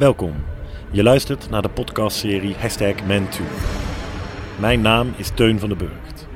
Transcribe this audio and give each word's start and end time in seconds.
Welkom. 0.00 0.34
Je 0.90 1.02
luistert 1.02 1.50
naar 1.50 1.62
de 1.62 1.68
podcastserie 1.68 2.54
Hashtag 2.54 2.94
Man2. 2.94 3.42
Mijn 4.58 4.80
naam 4.80 5.12
is 5.16 5.30
Teun 5.34 5.58
van 5.58 5.68
den 5.68 5.78
Burgt. 5.78 6.26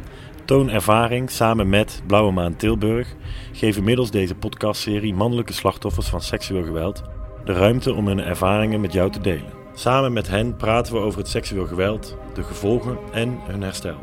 Toon 0.45 0.71
Ervaring 0.71 1.30
samen 1.30 1.69
met 1.69 2.03
Blauwe 2.07 2.32
Maan 2.32 2.57
Tilburg 2.57 3.14
geven 3.53 3.85
middels 3.85 4.11
deze 4.11 4.35
podcastserie 4.35 5.14
mannelijke 5.14 5.53
slachtoffers 5.53 6.07
van 6.07 6.21
seksueel 6.21 6.64
geweld 6.64 7.03
de 7.45 7.53
ruimte 7.53 7.95
om 7.95 8.07
hun 8.07 8.21
ervaringen 8.21 8.80
met 8.80 8.93
jou 8.93 9.11
te 9.11 9.21
delen. 9.21 9.53
Samen 9.75 10.12
met 10.12 10.29
hen 10.29 10.57
praten 10.57 10.95
we 10.95 11.01
over 11.01 11.19
het 11.19 11.29
seksueel 11.29 11.67
geweld, 11.67 12.17
de 12.35 12.43
gevolgen 12.43 12.99
en 13.12 13.39
hun 13.43 13.62
herstel. 13.62 13.99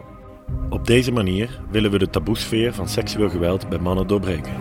Op 0.70 0.88
deze 0.88 1.12
manier 1.12 1.60
willen 1.70 1.92
we 1.92 1.98
de 1.98 2.10
taboesfeer 2.10 2.74
van 2.74 2.88
seksueel 2.88 3.30
geweld 3.30 3.70
bij 3.70 3.80
mannen 3.80 4.08
doorbreken. 4.08 4.54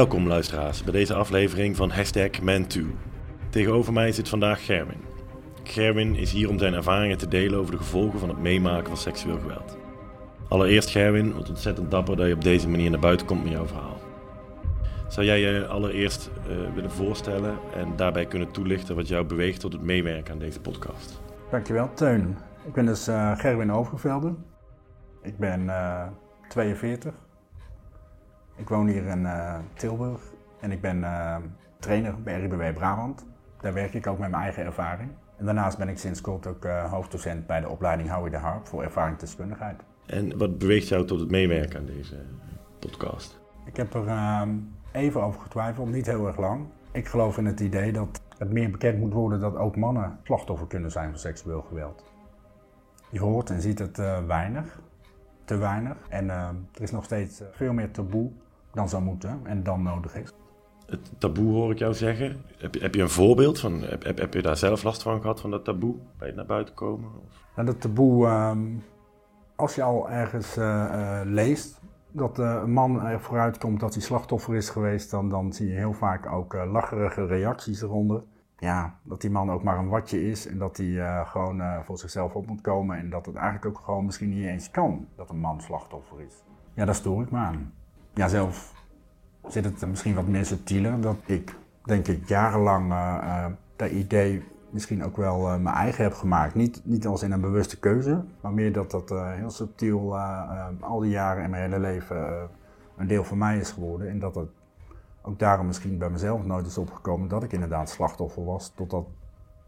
Welkom 0.00 0.26
luisteraars 0.26 0.84
bij 0.84 0.92
deze 0.92 1.14
aflevering 1.14 1.76
van 1.76 1.90
Hashtag 1.90 2.30
Man2. 2.40 2.80
Tegenover 3.50 3.92
mij 3.92 4.12
zit 4.12 4.28
vandaag 4.28 4.64
Gerwin. 4.64 5.00
Gerwin 5.62 6.14
is 6.14 6.32
hier 6.32 6.48
om 6.48 6.58
zijn 6.58 6.74
ervaringen 6.74 7.18
te 7.18 7.28
delen 7.28 7.58
over 7.58 7.72
de 7.72 7.78
gevolgen 7.78 8.18
van 8.18 8.28
het 8.28 8.38
meemaken 8.38 8.86
van 8.86 8.96
seksueel 8.96 9.38
geweld. 9.38 9.76
Allereerst 10.48 10.90
Gerwin, 10.90 11.34
wat 11.34 11.48
ontzettend 11.48 11.90
dapper 11.90 12.16
dat 12.16 12.26
je 12.26 12.34
op 12.34 12.42
deze 12.42 12.68
manier 12.68 12.90
naar 12.90 13.00
buiten 13.00 13.26
komt 13.26 13.42
met 13.42 13.52
jouw 13.52 13.66
verhaal. 13.66 14.00
Zou 15.08 15.26
jij 15.26 15.40
je 15.40 15.66
allereerst 15.66 16.30
uh, 16.48 16.74
willen 16.74 16.90
voorstellen 16.90 17.58
en 17.74 17.96
daarbij 17.96 18.26
kunnen 18.26 18.50
toelichten 18.50 18.96
wat 18.96 19.08
jou 19.08 19.24
beweegt 19.24 19.60
tot 19.60 19.72
het 19.72 19.82
meewerken 19.82 20.32
aan 20.32 20.38
deze 20.38 20.60
podcast? 20.60 21.20
Dankjewel 21.50 21.90
Teun. 21.94 22.36
Ik 22.66 22.72
ben 22.72 22.86
dus 22.86 23.08
uh, 23.08 23.38
Gerwin 23.38 23.72
Overvelde. 23.72 24.34
Ik 25.22 25.38
ben 25.38 25.64
uh, 25.64 26.06
42. 26.48 27.14
Ik 28.60 28.68
woon 28.68 28.86
hier 28.86 29.06
in 29.06 29.22
uh, 29.22 29.58
Tilburg 29.74 30.20
en 30.60 30.72
ik 30.72 30.80
ben 30.80 30.98
uh, 30.98 31.36
trainer 31.78 32.22
bij 32.22 32.40
RIBW 32.40 32.74
Brabant. 32.74 33.26
Daar 33.60 33.72
werk 33.72 33.94
ik 33.94 34.06
ook 34.06 34.18
met 34.18 34.30
mijn 34.30 34.42
eigen 34.42 34.64
ervaring. 34.64 35.10
En 35.36 35.44
daarnaast 35.44 35.78
ben 35.78 35.88
ik 35.88 35.98
sinds 35.98 36.20
kort 36.20 36.46
ook 36.46 36.64
uh, 36.64 36.92
hoofddocent 36.92 37.46
bij 37.46 37.60
de 37.60 37.68
opleiding 37.68 38.10
Howie 38.10 38.30
de 38.30 38.36
Harp 38.36 38.66
voor 38.66 38.82
ervaringsdeskundigheid. 38.82 39.82
En 40.06 40.38
wat 40.38 40.58
beweegt 40.58 40.88
jou 40.88 41.06
tot 41.06 41.20
het 41.20 41.30
meewerken 41.30 41.78
aan 41.78 41.86
deze 41.86 42.16
podcast? 42.78 43.40
Ik 43.64 43.76
heb 43.76 43.94
er 43.94 44.06
ehm, 44.06 44.50
even 44.92 45.22
over 45.22 45.40
getwijfeld, 45.40 45.88
niet 45.88 46.06
heel 46.06 46.26
erg 46.26 46.36
lang. 46.36 46.66
Ik 46.92 47.08
geloof 47.08 47.38
in 47.38 47.46
het 47.46 47.60
idee 47.60 47.92
dat 47.92 48.20
het 48.38 48.52
meer 48.52 48.70
bekend 48.70 48.98
moet 48.98 49.12
worden 49.12 49.40
dat 49.40 49.56
ook 49.56 49.76
mannen 49.76 50.18
slachtoffer 50.22 50.66
kunnen 50.66 50.90
zijn 50.90 51.10
van 51.10 51.18
seksueel 51.18 51.62
geweld. 51.62 52.04
Je 53.10 53.20
hoort 53.20 53.50
en 53.50 53.60
ziet 53.60 53.78
het 53.78 53.96
weinig, 54.26 54.80
te 55.44 55.56
weinig. 55.56 55.96
En 56.08 56.30
ehm, 56.30 56.54
er 56.74 56.82
is 56.82 56.90
nog 56.90 57.04
steeds 57.04 57.42
veel 57.52 57.72
meer 57.72 57.90
taboe 57.90 58.30
dan 58.72 58.88
zou 58.88 59.02
moeten 59.02 59.40
en 59.44 59.62
dan 59.62 59.82
nodig 59.82 60.14
is. 60.14 60.32
Het 60.90 61.10
taboe 61.18 61.52
hoor 61.52 61.70
ik 61.70 61.78
jou 61.78 61.94
zeggen. 61.94 62.44
Heb 62.58 62.74
je, 62.74 62.80
heb 62.80 62.94
je 62.94 63.02
een 63.02 63.10
voorbeeld 63.10 63.60
van, 63.60 63.82
heb, 63.82 64.04
heb, 64.04 64.18
heb 64.18 64.34
je 64.34 64.42
daar 64.42 64.56
zelf 64.56 64.82
last 64.82 65.02
van 65.02 65.20
gehad, 65.20 65.40
van 65.40 65.50
dat 65.50 65.64
taboe, 65.64 65.94
bij 66.18 66.26
het 66.26 66.36
naar 66.36 66.46
buiten 66.46 66.74
komen? 66.74 67.10
Of? 67.26 67.46
Nou, 67.54 67.66
dat 67.66 67.80
taboe, 67.80 68.26
um, 68.26 68.82
als 69.56 69.74
je 69.74 69.82
al 69.82 70.10
ergens 70.10 70.58
uh, 70.58 70.64
uh, 70.64 71.20
leest 71.24 71.80
dat 72.12 72.38
uh, 72.38 72.60
een 72.62 72.72
man 72.72 73.02
er 73.02 73.20
vooruit 73.20 73.58
komt 73.58 73.80
dat 73.80 73.94
hij 73.94 74.02
slachtoffer 74.02 74.54
is 74.54 74.70
geweest, 74.70 75.10
dan, 75.10 75.28
dan 75.28 75.52
zie 75.52 75.68
je 75.68 75.74
heel 75.74 75.92
vaak 75.92 76.32
ook 76.32 76.54
lacherige 76.54 77.26
reacties 77.26 77.82
eronder. 77.82 78.22
Ja, 78.56 78.98
dat 79.02 79.20
die 79.20 79.30
man 79.30 79.50
ook 79.50 79.62
maar 79.62 79.78
een 79.78 79.88
watje 79.88 80.28
is 80.28 80.46
en 80.46 80.58
dat 80.58 80.76
hij 80.76 81.24
gewoon 81.26 81.62
voor 81.84 81.98
zichzelf 81.98 82.34
op 82.34 82.46
moet 82.46 82.60
komen 82.60 82.98
en 82.98 83.10
dat 83.10 83.26
het 83.26 83.34
eigenlijk 83.34 83.66
ook 83.66 83.84
gewoon 83.84 84.04
misschien 84.04 84.28
niet 84.28 84.46
eens 84.46 84.70
kan 84.70 85.06
dat 85.16 85.30
een 85.30 85.40
man 85.40 85.60
slachtoffer 85.60 86.20
is. 86.20 86.42
Ja, 86.74 86.84
daar 86.84 86.94
stoor 86.94 87.22
ik 87.22 87.30
me 87.30 87.38
aan 87.38 87.72
ja, 88.14 88.28
zelf 88.28 88.74
zit 89.48 89.64
het 89.64 89.86
misschien 89.86 90.14
wat 90.14 90.26
meer 90.26 90.44
subtieler. 90.44 91.00
Dat 91.00 91.16
ik, 91.26 91.54
denk 91.84 92.08
ik, 92.08 92.28
jarenlang 92.28 92.90
uh, 92.90 93.18
uh, 93.22 93.46
dat 93.76 93.90
idee 93.90 94.42
misschien 94.70 95.04
ook 95.04 95.16
wel 95.16 95.52
uh, 95.52 95.56
mijn 95.56 95.76
eigen 95.76 96.04
heb 96.04 96.14
gemaakt. 96.14 96.54
Niet, 96.54 96.80
niet 96.84 97.06
als 97.06 97.22
in 97.22 97.32
een 97.32 97.40
bewuste 97.40 97.78
keuze, 97.78 98.24
maar 98.40 98.52
meer 98.52 98.72
dat 98.72 98.90
dat 98.90 99.10
heel 99.10 99.50
subtiel 99.50 100.18
al 100.80 101.00
die 101.00 101.10
jaren 101.10 101.44
in 101.44 101.50
mijn 101.50 101.62
hele 101.62 101.80
leven 101.80 102.48
een 102.96 103.06
deel 103.06 103.24
van 103.24 103.38
mij 103.38 103.58
is 103.58 103.70
geworden. 103.70 104.08
En 104.08 104.18
dat 104.18 104.34
het 104.34 104.48
ook 105.22 105.38
daarom 105.38 105.66
misschien 105.66 105.98
bij 105.98 106.10
mezelf 106.10 106.44
nooit 106.44 106.66
is 106.66 106.78
opgekomen 106.78 107.28
dat 107.28 107.42
ik 107.42 107.52
inderdaad 107.52 107.90
slachtoffer 107.90 108.44
was, 108.44 108.72
totdat 108.74 109.06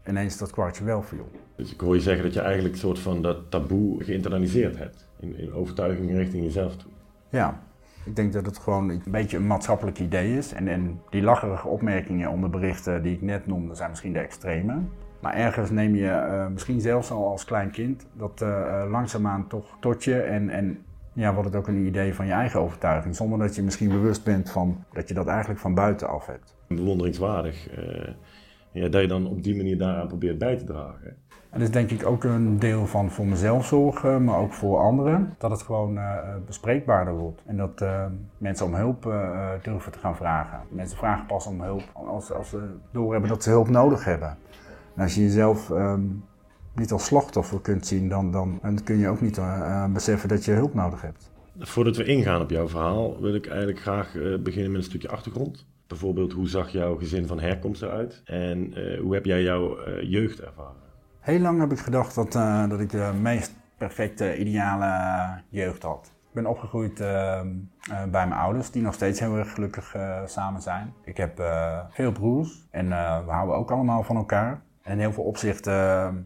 ineens 0.07 0.37
dat 0.37 0.51
kwartje 0.51 0.83
wel 0.83 1.01
viel. 1.01 1.31
Dus 1.55 1.73
ik 1.73 1.79
hoor 1.79 1.95
je 1.95 2.01
zeggen 2.01 2.23
dat 2.23 2.33
je 2.33 2.39
eigenlijk 2.39 2.73
een 2.73 2.79
soort 2.79 2.99
van 2.99 3.21
dat 3.21 3.51
taboe 3.51 4.03
geïnternaliseerd 4.03 4.77
hebt, 4.77 5.09
in, 5.19 5.37
in 5.37 5.53
overtuiging 5.53 6.11
richting 6.11 6.43
jezelf 6.43 6.75
toe. 6.75 6.91
Ja, 7.29 7.61
ik 8.05 8.15
denk 8.15 8.33
dat 8.33 8.45
het 8.45 8.57
gewoon 8.57 8.89
een 8.89 9.01
beetje 9.07 9.37
een 9.37 9.47
maatschappelijk 9.47 9.99
idee 9.99 10.37
is. 10.37 10.53
En, 10.53 10.67
en 10.67 11.01
die 11.09 11.21
lacherige 11.21 11.67
opmerkingen 11.67 12.29
onder 12.29 12.49
berichten 12.49 13.03
die 13.03 13.13
ik 13.13 13.21
net 13.21 13.47
noemde, 13.47 13.75
zijn 13.75 13.89
misschien 13.89 14.13
de 14.13 14.19
extreme. 14.19 14.77
Maar 15.21 15.33
ergens 15.33 15.69
neem 15.69 15.95
je 15.95 16.05
uh, 16.05 16.47
misschien 16.47 16.81
zelfs 16.81 17.11
al 17.11 17.27
als 17.27 17.45
klein 17.45 17.71
kind 17.71 18.07
dat 18.13 18.41
uh, 18.41 18.83
langzaamaan 18.89 19.47
toch 19.47 19.77
tot 19.79 20.03
je 20.03 20.19
en, 20.19 20.49
en 20.49 20.77
ja, 21.13 21.33
wordt 21.33 21.49
het 21.49 21.57
ook 21.57 21.67
een 21.67 21.85
idee 21.85 22.13
van 22.13 22.25
je 22.25 22.31
eigen 22.31 22.59
overtuiging. 22.59 23.15
Zonder 23.15 23.39
dat 23.39 23.55
je 23.55 23.63
misschien 23.63 23.89
bewust 23.89 24.23
bent 24.23 24.51
van 24.51 24.83
dat 24.93 25.07
je 25.07 25.13
dat 25.13 25.27
eigenlijk 25.27 25.59
van 25.59 25.73
buitenaf 25.73 26.25
hebt. 26.25 26.55
Bewonderingswaardig 26.67 27.67
ja, 28.73 28.87
dat 28.87 29.01
je 29.01 29.07
dan 29.07 29.27
op 29.27 29.43
die 29.43 29.55
manier 29.55 29.77
daaraan 29.77 30.07
probeert 30.07 30.37
bij 30.37 30.57
te 30.57 30.63
dragen. 30.63 31.17
En 31.53 31.59
dat 31.59 31.67
is 31.67 31.73
denk 31.73 31.91
ik 31.91 32.05
ook 32.05 32.23
een 32.23 32.59
deel 32.59 32.87
van 32.87 33.09
voor 33.11 33.25
mezelf 33.25 33.65
zorgen, 33.65 34.23
maar 34.23 34.37
ook 34.37 34.53
voor 34.53 34.77
anderen. 34.77 35.35
Dat 35.37 35.51
het 35.51 35.61
gewoon 35.61 35.97
uh, 35.97 36.17
bespreekbaarder 36.45 37.13
wordt. 37.13 37.41
En 37.45 37.57
dat 37.57 37.81
uh, 37.81 38.05
mensen 38.37 38.65
om 38.65 38.73
hulp 38.73 39.03
durven 39.61 39.91
te 39.91 39.99
gaan 39.99 40.15
vragen. 40.15 40.59
Mensen 40.69 40.97
vragen 40.97 41.25
pas 41.25 41.47
om 41.47 41.61
hulp 41.61 41.83
als, 41.93 42.31
als 42.31 42.49
ze 42.49 42.69
doorhebben 42.91 43.29
dat 43.29 43.43
ze 43.43 43.49
hulp 43.49 43.69
nodig 43.69 44.05
hebben. 44.05 44.37
En 44.95 45.03
als 45.03 45.15
je 45.15 45.21
jezelf 45.21 45.69
um, 45.69 46.23
niet 46.75 46.91
als 46.91 47.05
slachtoffer 47.05 47.61
kunt 47.61 47.87
zien, 47.87 48.09
dan, 48.09 48.31
dan, 48.31 48.59
dan 48.61 48.83
kun 48.83 48.97
je 48.97 49.07
ook 49.07 49.21
niet 49.21 49.41
beseffen 49.93 50.29
dat 50.29 50.45
je 50.45 50.51
hulp 50.51 50.73
nodig 50.73 51.01
hebt. 51.01 51.31
Voordat 51.59 51.95
we 51.95 52.03
ingaan 52.03 52.41
op 52.41 52.49
jouw 52.49 52.67
verhaal, 52.67 53.21
wil 53.21 53.35
ik 53.35 53.47
eigenlijk 53.47 53.79
graag 53.79 54.13
beginnen 54.43 54.71
met 54.71 54.81
een 54.81 54.87
stukje 54.87 55.09
achtergrond. 55.09 55.65
Bijvoorbeeld, 55.87 56.33
hoe 56.33 56.47
zag 56.47 56.69
jouw 56.69 56.95
gezin 56.95 57.27
van 57.27 57.39
herkomst 57.39 57.81
eruit? 57.81 58.21
En 58.25 58.73
hoe 59.01 59.13
heb 59.13 59.25
jij 59.25 59.41
jouw 59.41 59.77
jeugd 60.01 60.39
ervaren? 60.39 60.81
Heel 61.23 61.39
lang 61.39 61.59
heb 61.59 61.71
ik 61.71 61.79
gedacht 61.79 62.15
dat, 62.15 62.35
uh, 62.35 62.69
dat 62.69 62.79
ik 62.79 62.89
de 62.89 63.11
meest 63.21 63.55
perfecte, 63.77 64.37
ideale 64.37 65.41
jeugd 65.49 65.83
had. 65.83 66.11
Ik 66.27 66.33
ben 66.33 66.45
opgegroeid 66.45 66.99
uh, 66.99 67.07
uh, 67.07 67.41
bij 67.87 68.27
mijn 68.27 68.33
ouders, 68.33 68.71
die 68.71 68.81
nog 68.81 68.93
steeds 68.93 69.19
heel 69.19 69.37
erg 69.37 69.53
gelukkig 69.53 69.95
samen 70.25 70.61
zijn. 70.61 70.93
Ik 71.03 71.17
heb 71.17 71.43
veel 71.89 72.11
broers 72.11 72.67
en 72.71 72.89
we 73.25 73.31
houden 73.31 73.55
ook 73.55 73.71
allemaal 73.71 74.03
van 74.03 74.15
elkaar. 74.15 74.61
In 74.83 74.99
heel 74.99 75.11
veel 75.11 75.23
opzichten 75.23 75.73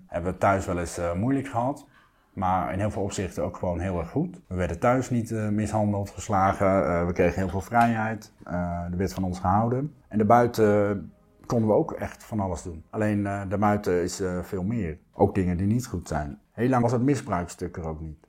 hebben 0.08 0.32
we 0.32 0.38
thuis 0.38 0.66
wel 0.66 0.80
eens 0.80 1.00
moeilijk 1.16 1.48
gehad. 1.48 1.88
Maar 2.34 2.74
in 2.74 2.80
heel 2.80 2.92
veel 2.92 3.02
opzichten 3.02 3.44
ook 3.44 3.58
gewoon 3.58 3.80
heel 3.80 4.00
erg 4.00 4.10
goed. 4.10 4.42
We 4.48 4.56
werden 4.56 4.80
thuis 4.80 5.10
niet 5.10 5.32
mishandeld, 5.32 6.10
geslagen. 6.10 7.08
we 7.08 7.14
kregen 7.14 7.42
heel 7.42 7.50
veel 7.50 7.62
vrijheid. 7.62 8.34
er 8.44 8.98
werd 8.98 9.14
van 9.14 9.24
ons 9.24 9.40
gehouden. 9.40 9.94
En 10.08 10.18
daarbuiten 10.18 11.12
konden 11.48 11.70
we 11.70 11.76
ook 11.76 11.92
echt 11.92 12.24
van 12.24 12.40
alles 12.40 12.64
doen. 12.64 12.84
Alleen 12.90 13.20
uh, 13.20 13.42
daarbuiten 13.50 14.04
is 14.04 14.22
uh, 14.22 14.44
veel 14.44 14.64
meer. 14.64 14.98
Ook 15.14 15.36
dingen 15.36 15.58
die 15.58 15.68
niet 15.68 15.88
goed 15.88 16.08
zijn. 16.08 16.40
Heel 16.52 16.70
lang 16.70 16.82
was 16.82 16.92
het 16.92 17.02
misbruikstuk 17.02 17.78
er 17.78 17.88
ook 17.88 18.00
niet. 18.00 18.28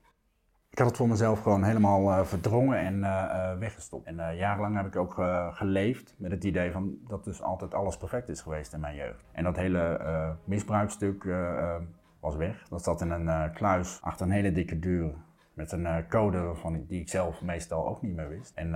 Ik 0.71 0.79
had 0.79 0.87
het 0.87 0.97
voor 0.97 1.09
mezelf 1.09 1.43
gewoon 1.43 1.65
helemaal 1.65 2.03
uh, 2.03 2.25
verdrongen 2.25 2.79
en 2.79 3.00
weggestopt. 3.59 4.06
En 4.06 4.37
jarenlang 4.37 4.76
heb 4.76 4.87
ik 4.87 4.97
ook 4.97 5.15
geleefd 5.50 6.15
met 6.19 6.31
het 6.31 6.44
idee 6.44 6.73
van 6.73 6.99
dat 7.09 7.25
dus 7.25 7.43
altijd 7.43 7.75
alles 7.75 7.97
perfect 7.97 8.29
is 8.29 8.41
geweest 8.41 8.73
in 8.73 8.81
mijn 8.81 8.97
jeugd. 8.97 9.25
En 9.32 9.44
dat 9.44 9.56
hele 9.56 10.37
misbruikstuk 10.44 11.26
was 12.21 12.37
weg. 12.37 12.69
Dat 12.69 12.85
zat 12.85 13.00
in 13.00 13.11
een 13.11 13.53
kluis 13.53 13.99
achter 14.03 14.26
een 14.26 14.32
hele 14.32 14.53
dikke 14.53 14.79
deur. 14.79 15.14
Met 15.55 15.73
een 15.73 16.09
code 16.09 16.38
waarvan 16.38 16.85
die 16.88 17.00
ik 17.00 17.09
zelf 17.09 17.43
meestal 17.43 17.88
ook 17.88 18.03
niet 18.03 18.14
meer 18.14 18.29
wist. 18.29 18.53
En 18.55 18.75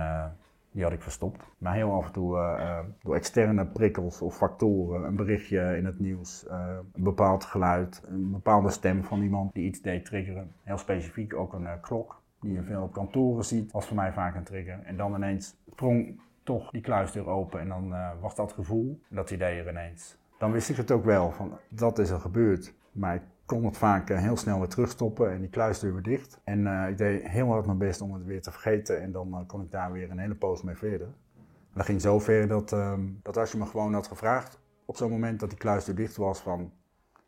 die 0.73 0.83
had 0.83 0.91
ik 0.91 1.01
verstopt. 1.01 1.43
Maar 1.57 1.73
heel 1.73 1.91
af 1.91 2.05
en 2.05 2.11
toe 2.11 2.37
uh, 2.37 2.79
door 3.01 3.15
externe 3.15 3.65
prikkels 3.65 4.21
of 4.21 4.35
factoren, 4.35 5.03
een 5.03 5.15
berichtje 5.15 5.77
in 5.77 5.85
het 5.85 5.99
nieuws, 5.99 6.45
uh, 6.47 6.77
een 6.93 7.03
bepaald 7.03 7.45
geluid, 7.45 8.03
een 8.07 8.31
bepaalde 8.31 8.69
stem 8.69 9.03
van 9.03 9.21
iemand 9.21 9.53
die 9.53 9.65
iets 9.65 9.81
deed 9.81 10.05
triggeren. 10.05 10.51
Heel 10.63 10.77
specifiek 10.77 11.35
ook 11.35 11.53
een 11.53 11.67
klok 11.81 12.21
die 12.39 12.53
je 12.53 12.63
veel 12.63 12.81
op 12.81 12.93
kantoren 12.93 13.45
ziet, 13.45 13.71
was 13.71 13.87
voor 13.87 13.95
mij 13.95 14.13
vaak 14.13 14.35
een 14.35 14.43
trigger. 14.43 14.79
En 14.83 14.97
dan 14.97 15.15
ineens 15.15 15.55
sprong 15.71 16.21
toch 16.43 16.71
die 16.71 16.81
kluisdeur 16.81 17.27
open 17.27 17.59
en 17.59 17.67
dan 17.67 17.93
was 18.21 18.35
dat 18.35 18.53
gevoel, 18.53 18.99
dat 19.07 19.31
idee 19.31 19.59
er 19.59 19.69
ineens. 19.69 20.17
Dan 20.37 20.51
wist 20.51 20.69
ik 20.69 20.75
het 20.75 20.91
ook 20.91 21.05
wel, 21.05 21.31
van 21.31 21.57
dat 21.69 21.99
is 21.99 22.09
er 22.09 22.19
gebeurd. 22.19 22.73
Maar 22.91 23.21
kon 23.45 23.65
het 23.65 23.77
vaak 23.77 24.09
heel 24.09 24.37
snel 24.37 24.59
weer 24.59 24.67
terugstoppen 24.67 25.31
en 25.31 25.39
die 25.39 25.49
kluisdeur 25.49 25.93
weer 25.93 26.03
dicht. 26.03 26.39
En 26.43 26.67
ik 26.89 26.97
deed 26.97 27.27
heel 27.27 27.47
hard 27.47 27.65
mijn 27.65 27.77
best 27.77 28.01
om 28.01 28.13
het 28.13 28.25
weer 28.25 28.41
te 28.41 28.51
vergeten 28.51 29.01
en 29.01 29.11
dan 29.11 29.43
kon 29.47 29.61
ik 29.61 29.71
daar 29.71 29.91
weer 29.91 30.11
een 30.11 30.19
hele 30.19 30.35
poos 30.35 30.63
mee 30.63 30.75
verder. 30.75 31.07
En 31.07 31.79
dat 31.79 31.85
ging 31.85 32.01
zo 32.01 32.19
ver 32.19 32.47
dat, 32.47 32.71
ehm, 32.71 33.01
dat 33.21 33.37
als 33.37 33.51
je 33.51 33.57
me 33.57 33.65
gewoon 33.65 33.93
had 33.93 34.07
gevraagd 34.07 34.59
op 34.85 34.97
zo'n 34.97 35.11
moment 35.11 35.39
dat 35.39 35.49
die 35.49 35.59
kluisdeur 35.59 35.95
dicht 35.95 36.15
was 36.15 36.39
van 36.39 36.71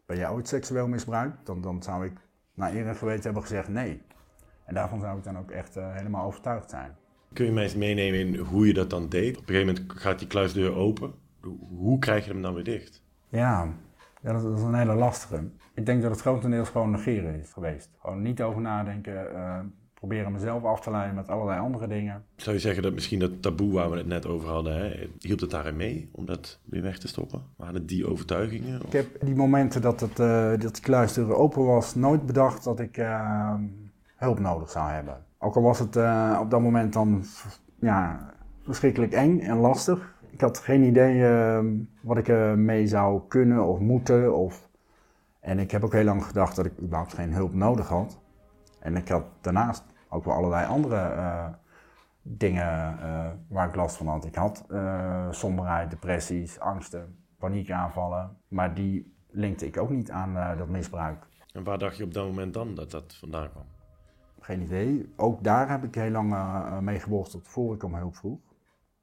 ben 0.05 0.17
jij 0.17 0.29
ooit 0.29 0.47
seksueel 0.47 0.87
misbruikt? 0.87 1.45
Dan, 1.45 1.61
dan 1.61 1.83
zou 1.83 2.05
ik 2.05 2.13
naar 2.53 2.73
eer 2.73 2.87
en 2.87 2.95
geweten 2.95 3.23
hebben 3.23 3.41
gezegd 3.41 3.67
nee. 3.67 4.01
En 4.65 4.73
daarvan 4.73 4.99
zou 4.99 5.17
ik 5.17 5.23
dan 5.23 5.37
ook 5.37 5.51
echt 5.51 5.75
helemaal 5.75 6.25
overtuigd 6.25 6.69
zijn. 6.69 6.95
Kun 7.33 7.45
je 7.45 7.51
mij 7.51 7.63
eens 7.63 7.75
meenemen 7.75 8.19
in 8.19 8.35
hoe 8.35 8.67
je 8.67 8.73
dat 8.73 8.89
dan 8.89 9.09
deed? 9.09 9.37
Op 9.37 9.41
een 9.41 9.55
gegeven 9.55 9.75
moment 9.75 9.99
gaat 9.99 10.19
die 10.19 10.27
kluisdeur 10.27 10.75
open. 10.75 11.13
Hoe 11.69 11.99
krijg 11.99 12.25
je 12.25 12.31
hem 12.31 12.41
dan 12.41 12.53
weer 12.53 12.63
dicht? 12.63 13.03
Ja, 13.29 13.73
ja 14.25 14.33
dat, 14.33 14.57
is 14.57 14.61
een 14.61 14.73
hele 14.73 14.95
lastige. 14.95 15.43
Ik 15.73 15.85
denk 15.85 16.01
dat 16.01 16.11
het 16.11 16.21
grotendeels 16.21 16.69
gewoon 16.69 16.91
negeren 16.91 17.39
is 17.39 17.51
geweest. 17.53 17.89
Gewoon 17.99 18.21
niet 18.21 18.41
over 18.41 18.61
nadenken, 18.61 19.27
uh, 19.33 19.59
proberen 19.93 20.31
mezelf 20.31 20.63
af 20.63 20.81
te 20.81 20.91
leiden 20.91 21.15
met 21.15 21.27
allerlei 21.27 21.59
andere 21.59 21.87
dingen. 21.87 22.23
Zou 22.35 22.55
je 22.55 22.61
zeggen 22.61 22.83
dat 22.83 22.93
misschien 22.93 23.19
dat 23.19 23.41
taboe 23.41 23.73
waar 23.73 23.89
we 23.89 23.97
het 23.97 24.07
net 24.07 24.25
over 24.25 24.49
hadden, 24.49 24.75
hè, 24.75 25.09
hielp 25.19 25.39
het 25.39 25.49
daarin 25.49 25.75
mee 25.75 26.09
om 26.11 26.25
dat 26.25 26.59
weer 26.63 26.81
weg 26.81 26.97
te 26.97 27.07
stoppen? 27.07 27.41
Waren 27.55 27.73
het 27.73 27.87
die 27.87 28.07
overtuigingen? 28.07 28.81
Ik 28.85 28.91
heb 28.91 29.07
die 29.25 29.35
momenten 29.35 29.81
dat, 29.81 29.99
het, 29.99 30.19
uh, 30.19 30.49
dat 30.49 30.73
die 30.73 30.83
kluisdeur 30.83 31.35
open 31.35 31.65
was, 31.65 31.95
nooit 31.95 32.25
bedacht 32.25 32.63
dat 32.63 32.79
ik 32.79 32.97
uh, 32.97 33.53
hulp 34.15 34.39
nodig 34.39 34.69
zou 34.69 34.89
hebben. 34.89 35.25
Ook 35.37 35.55
al 35.55 35.61
was 35.61 35.79
het 35.79 35.95
op 36.39 36.49
dat 36.49 36.61
moment 36.61 36.93
dan 36.93 37.23
ja, 37.79 38.29
verschrikkelijk 38.63 39.11
eng 39.11 39.39
en 39.39 39.57
lastig. 39.57 40.14
Ik 40.35 40.41
had 40.41 40.57
geen 40.57 40.83
idee 40.83 41.15
uh, 41.15 41.59
wat 42.01 42.17
ik 42.17 42.27
uh, 42.27 42.53
mee 42.53 42.87
zou 42.87 43.21
kunnen 43.27 43.63
of 43.63 43.79
moeten. 43.79 44.35
Of... 44.35 44.69
En 45.39 45.59
ik 45.59 45.71
heb 45.71 45.83
ook 45.83 45.93
heel 45.93 46.03
lang 46.03 46.25
gedacht 46.25 46.55
dat 46.55 46.65
ik 46.65 46.79
überhaupt 46.81 47.13
geen 47.13 47.33
hulp 47.33 47.53
nodig 47.53 47.87
had. 47.87 48.19
En 48.79 48.95
ik 48.95 49.09
had 49.09 49.23
daarnaast 49.41 49.83
ook 50.09 50.25
wel 50.25 50.33
allerlei 50.33 50.67
andere 50.67 51.55
dingen 52.21 52.97
waar 53.47 53.67
ik 53.67 53.75
last 53.75 53.97
van 53.97 54.07
had. 54.07 54.25
Ik 54.25 54.35
had 54.35 54.65
somberheid, 55.29 55.89
depressies, 55.89 56.59
angsten, 56.59 57.15
paniekaanvallen. 57.37 58.37
Maar 58.47 58.73
die 58.73 59.15
linkte 59.29 59.65
ik 59.65 59.77
ook 59.77 59.89
niet 59.89 60.11
aan 60.11 60.57
dat 60.57 60.67
misbruik. 60.67 61.25
En 61.53 61.63
waar 61.63 61.77
dacht 61.77 61.97
je 61.97 62.03
op 62.03 62.13
dat 62.13 62.25
moment 62.27 62.53
dan 62.53 62.75
dat 62.75 62.91
dat 62.91 63.15
vandaan 63.15 63.49
kwam? 63.51 63.65
Geen 64.39 64.61
idee. 64.61 65.13
Ook 65.15 65.43
daar 65.43 65.69
heb 65.69 65.83
ik 65.83 65.95
heel 65.95 66.11
lang 66.11 66.35
mee 66.81 66.99
geworsteld 66.99 67.47
voor 67.47 67.73
ik 67.73 67.83
om 67.83 67.95
hulp 67.95 68.15
vroeg. 68.15 68.39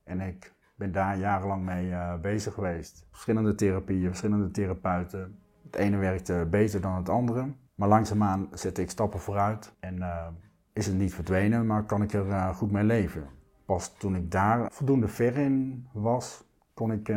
En 0.05 0.21
ik 0.21 0.53
ben 0.75 0.93
daar 0.93 1.19
jarenlang 1.19 1.65
mee 1.65 1.89
uh, 1.89 2.15
bezig 2.21 2.55
geweest. 2.55 3.07
Verschillende 3.11 3.55
therapieën, 3.55 4.07
verschillende 4.07 4.51
therapeuten. 4.51 5.39
Het 5.65 5.75
ene 5.75 5.97
werkte 5.97 6.47
beter 6.51 6.81
dan 6.81 6.95
het 6.95 7.09
andere. 7.09 7.53
Maar 7.75 7.89
langzaamaan 7.89 8.49
zette 8.53 8.83
ik 8.83 8.91
stappen 8.91 9.21
vooruit 9.21 9.75
en 9.81 9.97
uh, 9.97 10.27
is 10.73 10.87
het 10.87 10.97
niet 10.97 11.15
verdwenen, 11.15 11.67
maar 11.67 11.85
kan 11.85 12.03
ik 12.03 12.13
er 12.13 12.55
goed 12.55 12.71
mee 12.71 12.85
leven. 12.85 13.25
Pas 13.65 13.97
toen 13.97 14.17
ik 14.17 14.31
daar 14.31 14.73
voldoende 14.73 15.09
ver 15.09 15.37
in 15.37 15.87
was, 15.93 16.45
kon 16.75 16.93
ik 16.93 17.13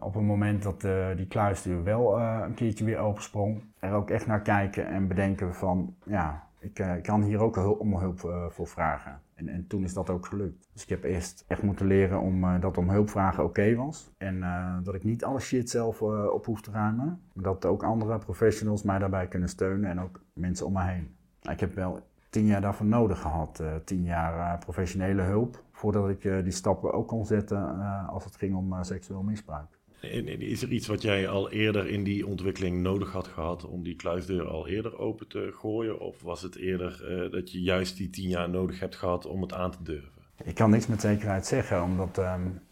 op 0.00 0.14
het 0.14 0.22
moment 0.22 0.62
dat 0.62 0.80
die 1.16 1.26
kluisdeur 1.26 1.82
wel 1.82 2.20
een 2.20 2.54
keertje 2.54 2.84
weer 2.84 2.98
opensprong, 2.98 3.62
er 3.78 3.92
ook 3.92 4.10
echt 4.10 4.26
naar 4.26 4.42
kijken 4.42 4.86
en 4.86 5.08
bedenken 5.08 5.54
van, 5.54 5.94
ja, 6.04 6.46
ik 6.62 6.78
uh, 6.78 6.92
kan 7.02 7.22
hier 7.22 7.40
ook 7.40 7.80
om 7.80 7.96
hulp 7.96 8.22
uh, 8.22 8.46
voor 8.48 8.66
vragen. 8.66 9.20
En, 9.34 9.48
en, 9.48 9.66
toen 9.66 9.84
is 9.84 9.94
dat 9.94 10.10
ook 10.10 10.26
gelukt. 10.26 10.68
Dus 10.72 10.82
ik 10.82 10.88
heb 10.88 11.04
eerst 11.04 11.44
echt 11.48 11.62
moeten 11.62 11.86
leren 11.86 12.20
om, 12.20 12.44
uh, 12.44 12.60
dat 12.60 12.78
om 12.78 12.90
hulp 12.90 13.10
vragen 13.10 13.44
oké 13.44 13.74
was. 13.74 14.12
En 14.18 14.40
dat 14.82 14.94
ik 14.94 15.04
niet 15.04 15.24
alle 15.24 15.40
shit 15.40 15.70
zelf 15.70 16.02
op 16.02 16.46
hoef 16.46 16.62
te 16.62 16.70
ruimen. 16.70 17.20
Maar 17.32 17.44
dat 17.44 17.64
ook 17.64 17.82
andere 17.82 18.18
professionals 18.18 18.82
mij 18.82 18.98
daarbij 18.98 19.28
kunnen 19.28 19.48
steunen 19.48 19.90
en 19.90 20.00
ook 20.00 20.20
mensen 20.32 20.66
om 20.66 20.72
me 20.72 20.82
heen. 20.82 21.16
Ik 21.50 21.60
heb 21.60 21.74
wel 21.74 22.00
tien 22.30 22.46
jaar 22.46 22.60
daarvoor 22.60 22.86
nodig 22.86 23.20
gehad. 23.20 23.62
tien 23.84 24.02
jaar 24.02 24.58
professionele 24.58 25.22
hulp. 25.22 25.64
Voordat 25.72 26.08
ik 26.08 26.22
die 26.22 26.52
stappen 26.52 26.92
ook 26.92 27.08
kon 27.08 27.26
zetten 27.26 27.78
als 28.06 28.24
het 28.24 28.36
ging 28.36 28.56
om 28.56 28.84
seksueel 28.84 29.22
misbruik. 29.22 29.78
Is 30.02 30.62
er 30.62 30.68
iets 30.68 30.86
wat 30.86 31.02
jij 31.02 31.28
al 31.28 31.50
eerder 31.50 31.88
in 31.88 32.04
die 32.04 32.26
ontwikkeling 32.26 32.82
nodig 32.82 33.12
had 33.12 33.26
gehad 33.26 33.64
om 33.64 33.82
die 33.82 33.96
kluisdeur 33.96 34.46
al 34.46 34.68
eerder 34.68 34.98
open 34.98 35.28
te 35.28 35.52
gooien? 35.54 36.00
Of 36.00 36.22
was 36.22 36.42
het 36.42 36.56
eerder 36.56 37.22
uh, 37.24 37.32
dat 37.32 37.52
je 37.52 37.62
juist 37.62 37.96
die 37.96 38.10
tien 38.10 38.28
jaar 38.28 38.50
nodig 38.50 38.80
hebt 38.80 38.96
gehad 38.96 39.26
om 39.26 39.42
het 39.42 39.52
aan 39.52 39.70
te 39.70 39.82
durven? 39.82 40.10
Ik 40.44 40.54
kan 40.54 40.70
niks 40.70 40.86
met 40.86 41.00
zekerheid 41.00 41.46
zeggen, 41.46 41.82
omdat 41.82 42.16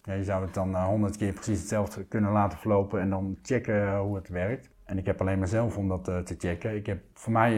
ja, 0.02 0.12
je 0.12 0.24
zou 0.24 0.44
het 0.44 0.54
dan 0.54 0.74
eh, 0.74 0.84
honderd 0.84 1.16
keer 1.16 1.32
precies 1.32 1.58
hetzelfde 1.58 2.04
kunnen 2.04 2.32
laten 2.32 2.58
verlopen 2.58 3.00
en 3.00 3.10
dan 3.10 3.38
checken 3.42 3.98
hoe 3.98 4.16
het 4.16 4.28
werkt. 4.28 4.70
En 4.84 4.98
ik 4.98 5.06
heb 5.06 5.20
alleen 5.20 5.38
maar 5.38 5.48
zelf 5.48 5.76
om 5.76 5.88
dat 5.88 6.04
te 6.04 6.34
checken. 6.38 6.76
Ik 6.76 6.86
heb, 6.86 7.02
voor 7.14 7.32
mij 7.32 7.54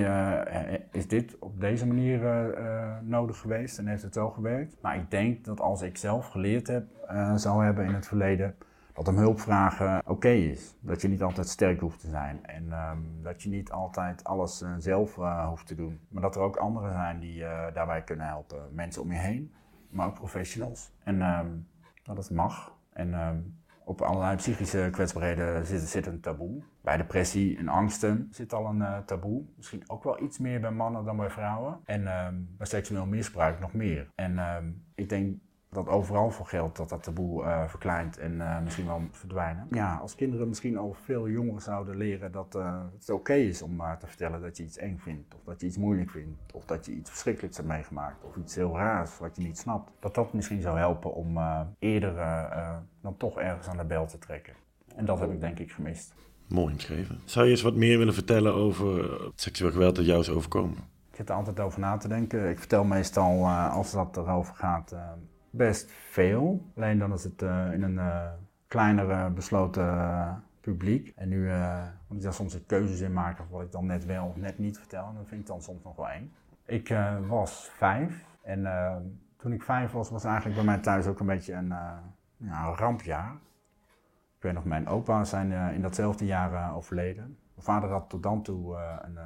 is 0.92 1.08
dit 1.08 1.36
op 1.38 1.60
deze 1.60 1.86
manier 1.86 2.20
nodig 3.02 3.38
geweest 3.38 3.78
en 3.78 3.86
heeft 3.86 4.02
het 4.02 4.14
zo 4.14 4.30
gewerkt. 4.30 4.76
Maar 4.80 4.96
ik 4.96 5.10
denk 5.10 5.44
dat 5.44 5.60
als 5.60 5.82
ik 5.82 5.96
zelf 5.96 6.26
geleerd 6.26 6.66
heb, 6.66 6.84
zou 7.36 7.64
hebben 7.64 7.84
in 7.84 7.94
het 7.94 8.06
verleden, 8.06 8.54
dat 8.94 9.08
om 9.08 9.16
hulp 9.16 9.40
vragen 9.40 10.02
oké 10.06 10.28
is. 10.28 10.74
Dat 10.80 11.02
je 11.02 11.08
niet 11.08 11.22
altijd 11.22 11.48
sterk 11.48 11.80
hoeft 11.80 12.00
te 12.00 12.08
zijn. 12.08 12.46
En 12.46 12.72
um, 12.72 13.22
dat 13.22 13.42
je 13.42 13.48
niet 13.48 13.70
altijd 13.70 14.24
alles 14.24 14.62
uh, 14.62 14.74
zelf 14.78 15.16
uh, 15.16 15.48
hoeft 15.48 15.66
te 15.66 15.74
doen. 15.74 16.00
Maar 16.08 16.22
dat 16.22 16.36
er 16.36 16.42
ook 16.42 16.56
anderen 16.56 16.92
zijn 16.92 17.20
die 17.20 17.40
uh, 17.40 17.66
daarbij 17.74 18.02
kunnen 18.02 18.26
helpen. 18.26 18.74
Mensen 18.74 19.02
om 19.02 19.12
je 19.12 19.18
heen, 19.18 19.52
maar 19.90 20.06
ook 20.06 20.14
professionals. 20.14 20.92
En 21.04 21.22
um, 21.22 21.68
dat 22.02 22.30
mag. 22.30 22.76
En 22.92 23.14
um, 23.14 23.60
op 23.84 24.00
allerlei 24.00 24.36
psychische 24.36 24.88
kwetsbaarheden 24.90 25.66
zit, 25.66 25.80
zit, 25.80 26.06
een 26.06 26.20
taboe. 26.20 26.62
Bij 26.80 26.96
depressie 26.96 27.58
en 27.58 27.68
angsten 27.68 28.28
zit 28.30 28.52
al 28.52 28.66
een 28.66 29.04
taboe. 29.04 29.42
Misschien 29.56 29.82
ook 29.86 30.04
wel 30.04 30.22
iets 30.22 30.38
meer 30.38 30.60
bij 30.60 30.70
mannen 30.70 31.04
dan 31.04 31.16
bij 31.16 31.30
vrouwen. 31.30 31.80
En 31.84 32.02
bij 32.56 32.66
seksueel 32.66 33.06
misbruik 33.06 33.60
nog 33.60 33.72
meer. 33.72 34.08
En 34.14 34.40
ik 34.94 35.08
denk 35.08 35.36
dat 35.72 35.88
overal 35.88 36.30
voor 36.30 36.46
geldt 36.46 36.76
dat 36.76 36.88
dat 36.88 37.02
taboe 37.02 37.42
uh, 37.42 37.68
verkleint 37.68 38.18
en 38.18 38.32
uh, 38.32 38.60
misschien 38.60 38.86
wel 38.86 39.02
verdwijnen. 39.10 39.66
Ja, 39.70 39.96
als 39.96 40.14
kinderen 40.14 40.48
misschien 40.48 40.78
al 40.78 40.96
veel 41.04 41.28
jonger 41.28 41.60
zouden 41.60 41.96
leren 41.96 42.32
dat 42.32 42.54
uh, 42.56 42.82
het 42.98 43.10
oké 43.10 43.34
is 43.34 43.62
om 43.62 43.82
te 43.98 44.06
vertellen 44.06 44.40
dat 44.40 44.56
je 44.56 44.62
iets 44.62 44.76
eng 44.76 44.98
vindt, 44.98 45.34
of 45.34 45.40
dat 45.44 45.60
je 45.60 45.66
iets 45.66 45.76
moeilijk 45.76 46.10
vindt, 46.10 46.52
of 46.52 46.64
dat 46.64 46.86
je 46.86 46.92
iets 46.92 47.10
verschrikkelijks 47.10 47.56
hebt 47.56 47.68
meegemaakt, 47.68 48.24
of 48.24 48.36
iets 48.36 48.54
heel 48.54 48.76
raars 48.76 49.18
wat 49.18 49.36
je 49.36 49.42
niet 49.42 49.58
snapt. 49.58 49.90
Dat 50.00 50.14
dat 50.14 50.32
misschien 50.32 50.60
zou 50.60 50.78
helpen 50.78 51.14
om 51.14 51.38
eerder 51.78 52.14
dan 53.00 53.16
toch 53.16 53.38
ergens 53.38 53.68
aan 53.68 53.76
de 53.76 53.84
bel 53.84 54.06
te 54.06 54.18
trekken. 54.18 54.54
En 54.96 55.04
dat 55.04 55.18
heb 55.18 55.32
ik 55.32 55.40
denk 55.40 55.58
ik 55.58 55.72
gemist. 55.72 56.14
Mooi 56.48 56.72
omschreven. 56.72 57.20
Zou 57.24 57.44
je 57.44 57.50
eens 57.50 57.62
wat 57.62 57.74
meer 57.74 57.98
willen 57.98 58.14
vertellen 58.14 58.54
over 58.54 59.12
het 59.24 59.40
seksueel 59.40 59.72
geweld 59.72 59.96
dat 59.96 60.06
jou 60.06 60.20
is 60.20 60.30
overkomen? 60.30 60.76
Ik 61.10 61.16
zit 61.16 61.28
er 61.28 61.34
altijd 61.34 61.60
over 61.60 61.80
na 61.80 61.96
te 61.96 62.08
denken. 62.08 62.48
Ik 62.48 62.58
vertel 62.58 62.84
meestal, 62.84 63.48
als 63.48 63.92
dat 63.92 64.16
erover 64.16 64.54
gaat, 64.54 64.94
best 65.52 65.92
veel. 65.92 66.72
Alleen 66.76 66.98
dan 66.98 67.12
is 67.12 67.24
het 67.24 67.42
uh, 67.42 67.72
in 67.72 67.82
een 67.82 67.94
uh, 67.94 68.30
kleinere 68.66 69.30
besloten 69.30 69.84
uh, 69.84 70.32
publiek. 70.60 71.12
En 71.16 71.28
nu 71.28 71.50
moet 72.06 72.16
ik 72.16 72.22
daar 72.22 72.32
soms 72.32 72.54
een 72.54 72.66
keuzes 72.66 73.00
in 73.00 73.12
maken 73.12 73.44
wat 73.50 73.62
ik 73.62 73.72
dan 73.72 73.86
net 73.86 74.04
wel 74.04 74.26
of 74.26 74.36
net 74.36 74.58
niet 74.58 74.78
vertel. 74.78 75.06
En 75.08 75.14
dat 75.14 75.28
vind 75.28 75.40
ik 75.40 75.46
dan 75.46 75.62
soms 75.62 75.82
nog 75.82 75.96
wel 75.96 76.08
eng. 76.08 76.32
Ik 76.64 76.94
was 77.28 77.70
vijf 77.76 78.24
en 78.42 78.66
toen 79.36 79.52
ik 79.52 79.62
vijf 79.62 79.92
was, 79.92 80.10
was 80.10 80.24
eigenlijk 80.24 80.56
bij 80.56 80.64
mij 80.64 80.78
thuis 80.78 81.06
ook 81.06 81.20
een 81.20 81.26
beetje 81.26 81.52
een, 81.52 81.68
ja, 82.36 82.66
een 82.66 82.74
rampjaar. 82.74 83.32
Ik 84.36 84.42
weet 84.42 84.52
nog, 84.52 84.64
mijn 84.64 84.88
opa 84.88 85.24
zijn 85.24 85.74
in 85.74 85.82
datzelfde 85.82 86.26
jaar 86.26 86.74
overleden. 86.74 87.24
Mijn 87.24 87.66
vader 87.66 87.90
had 87.90 88.10
tot 88.10 88.22
dan 88.22 88.42
toe 88.42 88.76
een 89.02 89.18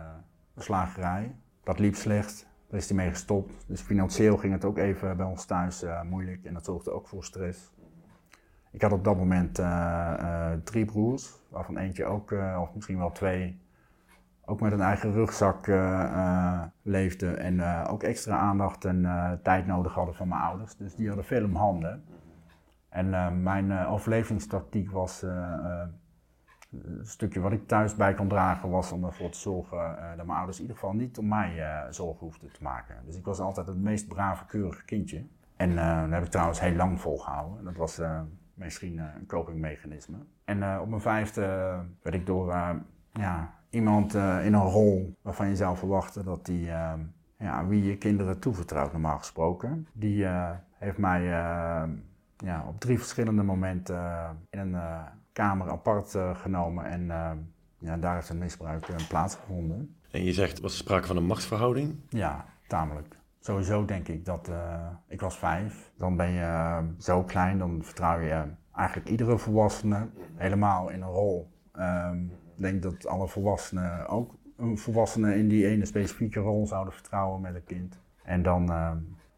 slagerij. 0.63 1.37
Dat 1.63 1.79
liep 1.79 1.95
slecht. 1.95 2.47
Daar 2.69 2.81
is 2.81 2.89
hij 2.89 2.97
mee 2.97 3.09
gestopt. 3.09 3.65
Dus 3.67 3.81
financieel 3.81 4.37
ging 4.37 4.53
het 4.53 4.65
ook 4.65 4.79
even 4.79 5.17
bij 5.17 5.27
ons 5.27 5.45
thuis 5.45 5.83
uh, 5.83 6.03
moeilijk 6.03 6.45
en 6.45 6.55
dat 6.55 6.65
zorgde 6.65 6.91
ook 6.91 7.09
voor 7.09 7.25
stress. 7.25 7.75
Ik 8.71 8.83
had 8.83 8.93
op 8.93 9.05
dat 9.05 9.17
moment 9.17 9.59
uh, 9.59 10.15
uh, 10.21 10.53
drie 10.65 10.85
broers, 10.85 11.41
waarvan 11.49 11.77
eentje 11.77 12.05
ook, 12.05 12.35
of 12.61 12.75
misschien 12.75 12.99
wel 12.99 13.13
twee, 13.13 13.61
ook 14.45 14.61
met 14.61 14.73
een 14.73 14.81
eigen 14.81 15.13
rugzak 15.13 15.67
leefde 16.83 17.31
en 17.31 17.87
ook 17.87 18.03
extra 18.03 18.39
aandacht 18.39 18.85
en 18.85 19.41
tijd 19.43 19.67
nodig 19.67 19.95
hadden 19.95 20.15
van 20.15 20.29
mijn 20.29 20.41
ouders. 20.41 20.77
Dus 20.77 20.95
die 20.95 21.07
hadden 21.07 21.25
veel 21.25 21.45
om 21.45 21.57
handen. 21.57 22.05
En 22.89 23.43
mijn 23.43 23.87
overlevingstactiek 23.87 24.91
was 24.91 25.25
een 26.71 27.07
stukje 27.07 27.41
wat 27.41 27.53
ik 27.53 27.67
thuis 27.67 27.95
bij 27.95 28.15
kon 28.15 28.29
dragen 28.29 28.71
was 28.71 28.93
om 28.93 29.05
ervoor 29.05 29.31
te 29.31 29.39
zorgen 29.39 29.79
uh, 29.79 30.17
dat 30.17 30.27
mijn 30.27 30.39
ouders 30.39 30.57
in 30.57 30.63
ieder 30.63 30.79
geval 30.79 30.95
niet 30.95 31.19
om 31.19 31.29
mij 31.29 31.57
uh, 31.59 31.81
zorgen 31.91 32.21
hoefden 32.21 32.53
te 32.53 32.63
maken. 32.63 32.97
Dus 33.05 33.17
ik 33.17 33.25
was 33.25 33.41
altijd 33.41 33.67
het 33.67 33.79
meest 33.79 34.09
brave, 34.09 34.47
keurige 34.47 34.85
kindje. 34.85 35.27
En 35.57 35.71
uh, 35.71 36.01
dat 36.01 36.11
heb 36.11 36.25
ik 36.25 36.31
trouwens 36.31 36.61
heel 36.61 36.75
lang 36.75 37.01
volgehouden. 37.01 37.65
Dat 37.65 37.77
was 37.77 38.01
misschien 38.55 38.99
een 38.99 39.27
copingmechanisme. 39.27 40.17
En 40.45 40.81
op 40.81 40.89
mijn 40.89 41.01
vijfde 41.01 41.41
werd 42.03 42.15
ik 42.15 42.27
door 42.27 42.47
ja, 43.13 43.55
iemand 43.71 44.15
in 44.15 44.55
een 44.55 44.69
rol 44.69 45.17
waarvan 45.23 45.49
je 45.49 45.57
zou 45.57 45.77
verwachten 45.77 46.25
dat 46.25 46.47
die 46.47 46.65
ja, 47.39 47.67
wie 47.67 47.85
je 47.85 47.99
kinderen 47.99 48.39
toevertrouwt 48.39 48.93
normaal 48.93 49.19
gesproken. 49.19 49.87
Die 49.93 50.27
heeft 50.71 50.99
mij 50.99 51.23
ja, 52.37 52.65
op 52.69 52.81
drie 52.81 52.99
verschillende 52.99 53.43
momenten 53.43 54.27
in 54.51 54.59
een 54.59 54.81
kamer 55.37 55.71
apart 55.71 56.15
uh, 56.15 56.37
genomen 56.37 56.85
en 56.85 57.03
uh, 57.03 57.31
ja, 57.79 57.97
daar 57.97 58.15
heeft 58.15 58.29
een 58.29 58.39
misbruik 58.39 58.89
uh, 58.89 58.97
plaatsgevonden. 59.09 59.97
En 60.11 60.25
je 60.25 60.33
zegt, 60.33 60.61
was 60.61 60.73
er 60.73 60.79
sprake 60.79 61.07
van 61.07 61.17
een 61.17 61.27
machtsverhouding? 61.27 62.01
Ja, 62.09 62.45
tamelijk. 62.67 63.17
Sowieso 63.39 63.85
denk 63.85 64.09
ik 64.09 64.25
dat, 64.25 64.51
ik 65.09 65.21
was 65.21 65.39
vijf, 65.39 65.93
dan 65.97 66.17
ben 66.17 66.31
je 66.31 66.83
zo 66.99 67.23
klein, 67.23 67.59
dan 67.59 67.83
vertrouw 67.83 68.21
je 68.21 68.45
eigenlijk 68.73 69.09
iedere 69.09 69.39
volwassene 69.39 70.09
helemaal 70.35 70.91
in 70.91 71.03
een 71.03 71.09
rol. 71.09 71.51
Ehm, 71.73 72.25
ik 72.25 72.63
denk 72.63 72.83
dat 72.83 73.07
alle 73.07 73.29
volwassenen 73.29 74.09
ook 74.09 74.35
een 74.57 74.79
volwassene 74.79 75.37
in 75.37 75.49
die 75.49 75.67
ene 75.67 75.85
specifieke 75.85 76.41
rol 76.41 76.67
zouden 76.67 76.93
vertrouwen 76.93 77.41
met 77.41 77.55
een 77.55 77.65
kind. 77.65 78.01
En 78.23 78.43
dan, 78.43 78.67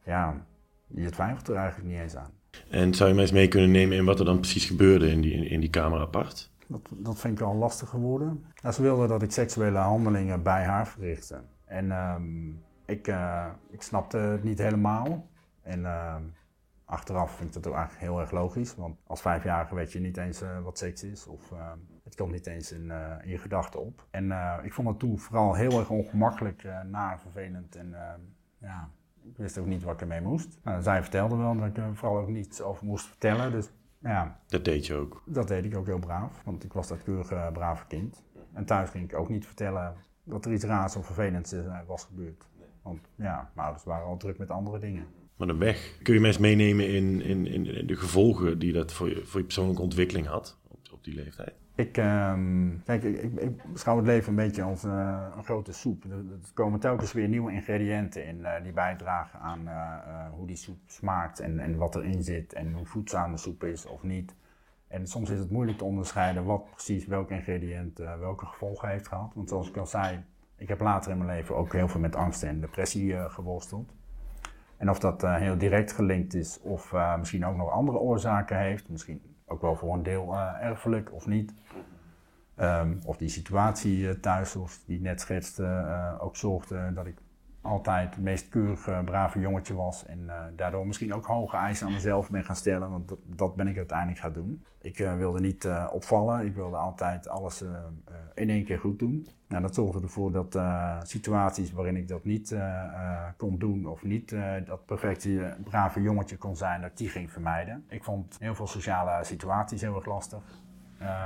ja, 0.04 0.46
je 0.86 1.10
twijfelt 1.10 1.48
er 1.48 1.56
eigenlijk 1.56 1.88
niet 1.88 2.00
eens 2.00 2.16
aan. 2.16 2.37
En 2.70 2.94
zou 2.94 3.08
je 3.08 3.14
mij 3.14 3.24
eens 3.24 3.32
mee 3.32 3.48
kunnen 3.48 3.70
nemen 3.70 3.96
in 3.96 4.04
wat 4.04 4.18
er 4.18 4.24
dan 4.24 4.40
precies 4.40 4.64
gebeurde 4.64 5.10
in 5.10 5.20
die, 5.20 5.48
in, 5.48 5.60
die 5.60 5.70
kamer 5.70 6.00
apart? 6.00 6.50
Dat, 6.66 6.88
dat 6.90 7.18
vind 7.18 7.40
ik 7.40 7.46
al 7.46 7.54
lastig 7.54 7.88
geworden. 7.88 8.44
ze 8.72 8.82
wilde 8.82 9.06
dat 9.06 9.22
ik 9.22 9.32
seksuele 9.32 9.78
handelingen 9.78 10.42
bij 10.42 10.64
haar 10.64 10.88
verrichtte. 10.88 11.42
En 11.64 11.90
ehm, 11.90 12.48
ik, 12.86 13.08
uh, 13.08 13.46
ik 13.70 13.82
snapte 13.82 14.16
het 14.16 14.44
niet 14.44 14.58
helemaal. 14.58 15.28
En 15.62 15.86
ehm, 15.86 16.22
achteraf 16.84 17.36
vind 17.36 17.48
ik 17.48 17.62
dat 17.62 17.66
ook 17.66 17.78
eigenlijk 17.78 18.04
heel 18.04 18.20
erg 18.20 18.30
logisch. 18.30 18.74
Want 18.74 18.96
als 19.06 19.20
vijfjarige 19.20 19.74
weet 19.74 19.92
je 19.92 20.00
niet 20.00 20.16
eens 20.16 20.42
uh, 20.42 20.60
wat 20.60 20.78
seks 20.78 21.02
is. 21.02 21.26
Of 21.26 21.52
het 22.04 22.16
komt 22.16 22.32
niet 22.32 22.46
eens 22.46 22.72
in, 22.72 22.84
uh, 22.84 23.12
in 23.22 23.30
je 23.30 23.38
gedachten 23.38 23.80
op. 23.80 24.06
En 24.10 24.32
ik 24.62 24.72
vond 24.72 24.88
het 24.88 24.98
toen 24.98 25.18
vooral 25.18 25.54
heel 25.54 25.78
erg 25.78 25.90
ongemakkelijk, 25.90 26.68
naar, 26.90 27.20
vervelend. 27.20 27.76
En 27.76 27.94
ja, 28.58 28.90
ik 29.30 29.36
wist 29.36 29.58
ook 29.58 29.66
niet 29.66 29.82
wat 29.82 29.94
ik 29.94 30.00
ermee 30.00 30.20
moest. 30.20 30.58
Nou, 30.62 30.82
zij 30.82 31.02
vertelde 31.02 31.36
wel 31.36 31.56
dat 31.56 31.66
ik 31.66 31.76
er 31.76 31.96
vooral 31.96 32.18
ook 32.18 32.28
niets 32.28 32.60
over 32.60 32.84
moest 32.86 33.06
vertellen. 33.06 33.50
Dus 33.50 33.70
ja. 33.98 34.40
Dat 34.46 34.64
deed 34.64 34.86
je 34.86 34.94
ook? 34.94 35.22
Dat 35.26 35.48
deed 35.48 35.64
ik 35.64 35.76
ook 35.76 35.86
heel 35.86 35.98
braaf, 35.98 36.42
want 36.44 36.64
ik 36.64 36.72
was 36.72 36.88
dat 36.88 37.02
keurige 37.02 37.50
brave 37.52 37.86
kind. 37.86 38.22
En 38.52 38.64
thuis 38.64 38.90
ging 38.90 39.04
ik 39.04 39.18
ook 39.18 39.28
niet 39.28 39.46
vertellen 39.46 39.94
dat 40.24 40.44
er 40.44 40.52
iets 40.52 40.64
raars 40.64 40.96
of 40.96 41.06
vervelends 41.06 41.52
eh, 41.52 41.80
was 41.86 42.04
gebeurd. 42.04 42.46
Want 42.82 43.00
ja, 43.14 43.50
mijn 43.54 43.66
ouders 43.66 43.84
waren 43.84 44.06
al 44.06 44.16
druk 44.16 44.38
met 44.38 44.50
andere 44.50 44.78
dingen. 44.78 45.06
Maar 45.36 45.46
de 45.46 45.56
weg, 45.56 45.98
kun 46.02 46.14
je 46.14 46.20
mensen 46.20 46.42
meenemen 46.42 46.88
in, 46.88 47.20
in, 47.20 47.46
in 47.46 47.86
de 47.86 47.96
gevolgen 47.96 48.58
die 48.58 48.72
dat 48.72 48.92
voor 48.92 49.08
je, 49.08 49.24
voor 49.24 49.40
je 49.40 49.46
persoonlijke 49.46 49.82
ontwikkeling 49.82 50.26
had 50.26 50.58
op, 50.68 50.78
op 50.92 51.04
die 51.04 51.14
leeftijd? 51.14 51.54
Ik, 51.78 51.96
ehm, 51.96 52.78
kijk, 52.84 53.02
ik, 53.02 53.72
beschouw 53.72 53.96
het 53.96 54.06
leven 54.06 54.28
een 54.28 54.34
beetje 54.34 54.62
als 54.62 54.84
uh, 54.84 55.26
een 55.36 55.44
grote 55.44 55.72
soep. 55.72 56.04
Er, 56.04 56.24
komen 56.54 56.80
telkens 56.80 57.12
weer 57.12 57.28
nieuwe 57.28 57.52
ingrediënten 57.52 58.26
in 58.26 58.38
uh, 58.38 58.52
die 58.62 58.72
bijdragen 58.72 59.40
aan 59.40 59.60
uh, 59.64 59.96
hoe 60.30 60.46
die 60.46 60.56
soep 60.56 60.78
smaakt 60.86 61.40
en, 61.40 61.58
en 61.58 61.76
wat 61.76 61.96
erin 61.96 62.22
zit 62.22 62.52
en 62.52 62.72
hoe 62.72 62.86
voedzaam 62.86 63.32
de 63.32 63.38
soep 63.38 63.64
is 63.64 63.86
of 63.86 64.02
niet. 64.02 64.34
En 64.88 65.06
soms 65.06 65.30
is 65.30 65.38
het 65.38 65.50
moeilijk 65.50 65.78
te 65.78 65.84
onderscheiden 65.84 66.44
wat 66.44 66.70
precies 66.70 67.06
welk 67.06 67.30
ingrediënt 67.30 67.98
welke 67.98 68.46
gevolgen 68.46 68.88
heeft 68.88 69.08
gehad. 69.08 69.32
Want 69.34 69.48
zoals 69.48 69.68
ik 69.68 69.76
al 69.76 69.86
zei, 69.86 70.24
ik 70.56 70.68
heb 70.68 70.80
later 70.80 71.10
in 71.10 71.18
mijn 71.18 71.30
leven 71.30 71.56
ook 71.56 71.72
heel 71.72 71.88
veel 71.88 72.00
met 72.00 72.16
angst 72.16 72.42
en 72.42 72.60
depressie 72.60 73.30
geworsteld. 73.30 73.94
En 74.76 74.90
of 74.90 74.98
dat 74.98 75.22
heel 75.22 75.58
direct 75.58 75.92
gelinkt 75.92 76.34
is 76.34 76.60
of 76.60 76.94
misschien 77.18 77.46
ook 77.46 77.56
nog 77.56 77.70
andere 77.70 77.98
oorzaken 77.98 78.58
heeft, 78.58 78.88
misschien 78.88 79.27
ook 79.48 79.60
wel 79.60 79.76
voor 79.76 79.94
een 79.94 80.02
deel 80.02 80.36
erfelijk 80.60 81.12
of 81.12 81.26
niet. 81.26 81.52
Ehm, 82.58 82.96
of 83.04 83.16
die 83.16 83.28
situatie 83.28 84.08
eh, 84.08 84.14
thuis, 84.14 84.56
of 84.56 84.80
die 84.86 85.00
net 85.00 85.20
schetste, 85.20 85.62
uh, 85.62 86.14
ook 86.18 86.36
zorgde 86.36 86.92
dat 86.94 87.06
ik 87.06 87.16
altijd 87.68 88.14
het 88.14 88.24
meest 88.24 88.48
keurige, 88.48 89.02
brave 89.04 89.40
jongetje 89.40 89.74
was. 89.74 90.06
En 90.06 90.18
uh, 90.26 90.42
daardoor 90.56 90.86
misschien 90.86 91.14
ook 91.14 91.26
hoge 91.26 91.56
eisen 91.56 91.86
aan 91.86 91.92
mezelf 91.92 92.30
ben 92.30 92.44
gaan 92.44 92.56
stellen, 92.56 92.90
want 92.90 93.08
dat, 93.08 93.18
dat 93.24 93.54
ben 93.54 93.68
ik 93.68 93.76
uiteindelijk 93.76 94.18
gaan 94.18 94.32
doen. 94.32 94.64
Ik 94.80 94.98
wilde 94.98 95.40
niet 95.40 95.68
opvallen, 95.92 96.46
ik 96.46 96.54
wilde 96.54 96.76
altijd 96.76 97.28
alles 97.28 97.64
in 98.34 98.50
één 98.50 98.64
keer 98.64 98.78
goed 98.78 98.98
doen. 98.98 99.26
Nou, 99.48 99.62
dat 99.62 99.74
zorgde 99.74 100.02
ervoor 100.02 100.32
dat 100.32 100.58
situaties 101.08 101.72
waarin 101.72 101.96
ik 101.96 102.08
dat 102.08 102.24
niet 102.24 102.56
kon 103.36 103.58
doen 103.58 103.86
of 103.86 104.02
niet 104.02 104.36
dat 104.66 104.86
perfecte, 104.86 105.56
brave 105.64 106.02
jongetje 106.02 106.36
kon 106.36 106.56
zijn, 106.56 106.80
dat 106.80 106.90
ik 106.90 106.96
die 106.96 107.08
ging 107.08 107.32
vermijden. 107.32 107.84
Ik 107.88 108.04
vond 108.04 108.36
heel 108.38 108.54
veel 108.54 108.66
sociale 108.66 109.24
situaties 109.24 109.80
heel 109.80 109.94
erg 109.94 110.06
lastig. 110.06 110.42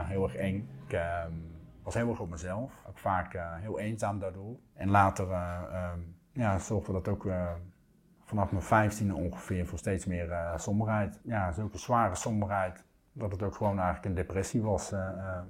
Heel 0.04 0.22
erg 0.22 0.34
eng. 0.34 0.68
Ik 0.86 0.92
uh, 0.92 1.24
was 1.82 1.94
heel 1.94 2.08
erg 2.08 2.20
op 2.20 2.30
mezelf. 2.30 2.72
Ook 2.88 2.98
vaak 2.98 3.38
heel 3.60 3.78
eenzaam 3.78 4.18
daardoor. 4.18 4.56
En 4.74 4.90
later 4.90 5.24
um, 5.24 6.11
ja, 6.32 6.58
zorgde 6.58 6.92
dat 6.92 7.08
ook 7.08 7.26
vanaf 8.24 8.50
mijn 8.50 8.62
vijftiende 8.62 9.14
ongeveer 9.14 9.66
voor 9.66 9.78
steeds 9.78 10.06
meer 10.06 10.52
somberheid. 10.56 11.20
Ja, 11.22 11.52
zulke 11.52 11.78
zware 11.78 12.14
somberheid 12.14 12.84
dat 13.12 13.32
het 13.32 13.42
ook 13.42 13.54
gewoon 13.54 13.76
eigenlijk 13.78 14.04
een 14.04 14.14
depressie 14.14 14.62
was. 14.62 14.92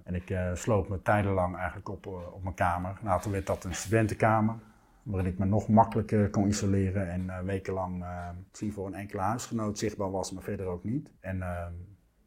en 0.05 0.15
ik 0.15 0.39
sloop 0.55 0.89
me 0.89 1.03
tijdenlang 1.03 1.57
eigenlijk 1.57 1.89
op, 1.89 2.07
op 2.07 2.43
mijn 2.43 2.55
kamer. 2.55 2.99
Later 3.03 3.31
werd 3.31 3.47
dat 3.47 3.65
een 3.65 3.75
studentenkamer 3.75 4.55
waarin 5.03 5.33
ik 5.33 5.39
me 5.39 5.45
nog 5.45 5.69
makkelijker 5.69 6.31
kon 6.31 6.49
isoleren 6.49 7.11
en 7.11 7.45
wekenlang 7.45 8.05
voor 8.53 8.87
een 8.87 8.95
enkele 8.95 9.23
huisgenoot 9.23 9.79
zichtbaar 9.79 10.11
was, 10.11 10.33
maar 10.33 10.43
verder 10.43 10.67
ook 10.67 10.85
niet. 10.85 11.11
En 11.21 11.43
ehm, 11.43 11.73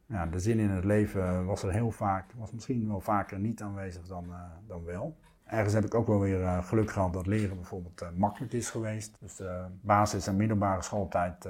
ja, 0.06 0.26
de 0.26 0.40
zin 0.40 0.60
in 0.60 0.70
het 0.70 0.84
leven 0.84 1.46
was 1.46 1.64
er 1.64 1.72
heel 1.72 1.92
vaak, 1.92 2.32
was 2.36 2.52
misschien 2.52 2.88
wel 2.88 3.02
vaker 3.02 3.40
niet 3.40 3.62
aanwezig 3.62 4.08
dan, 4.08 4.26
dan 4.68 4.84
wel. 4.84 5.18
Ergens 5.46 5.74
heb 5.74 5.86
ik 5.86 5.94
ook 5.94 6.08
wel 6.08 6.20
weer 6.20 6.40
uh, 6.40 6.64
geluk 6.64 6.92
gehad 6.92 7.14
dat 7.14 7.26
leren 7.28 7.56
bijvoorbeeld 7.56 8.02
uh, 8.02 8.10
makkelijk 8.16 8.54
is 8.54 8.70
geweest. 8.70 9.16
Dus 9.20 9.36
de 9.36 9.66
basis- 9.82 10.28
en 10.28 10.36
middelbare 10.36 10.82
schooltijd 10.82 11.48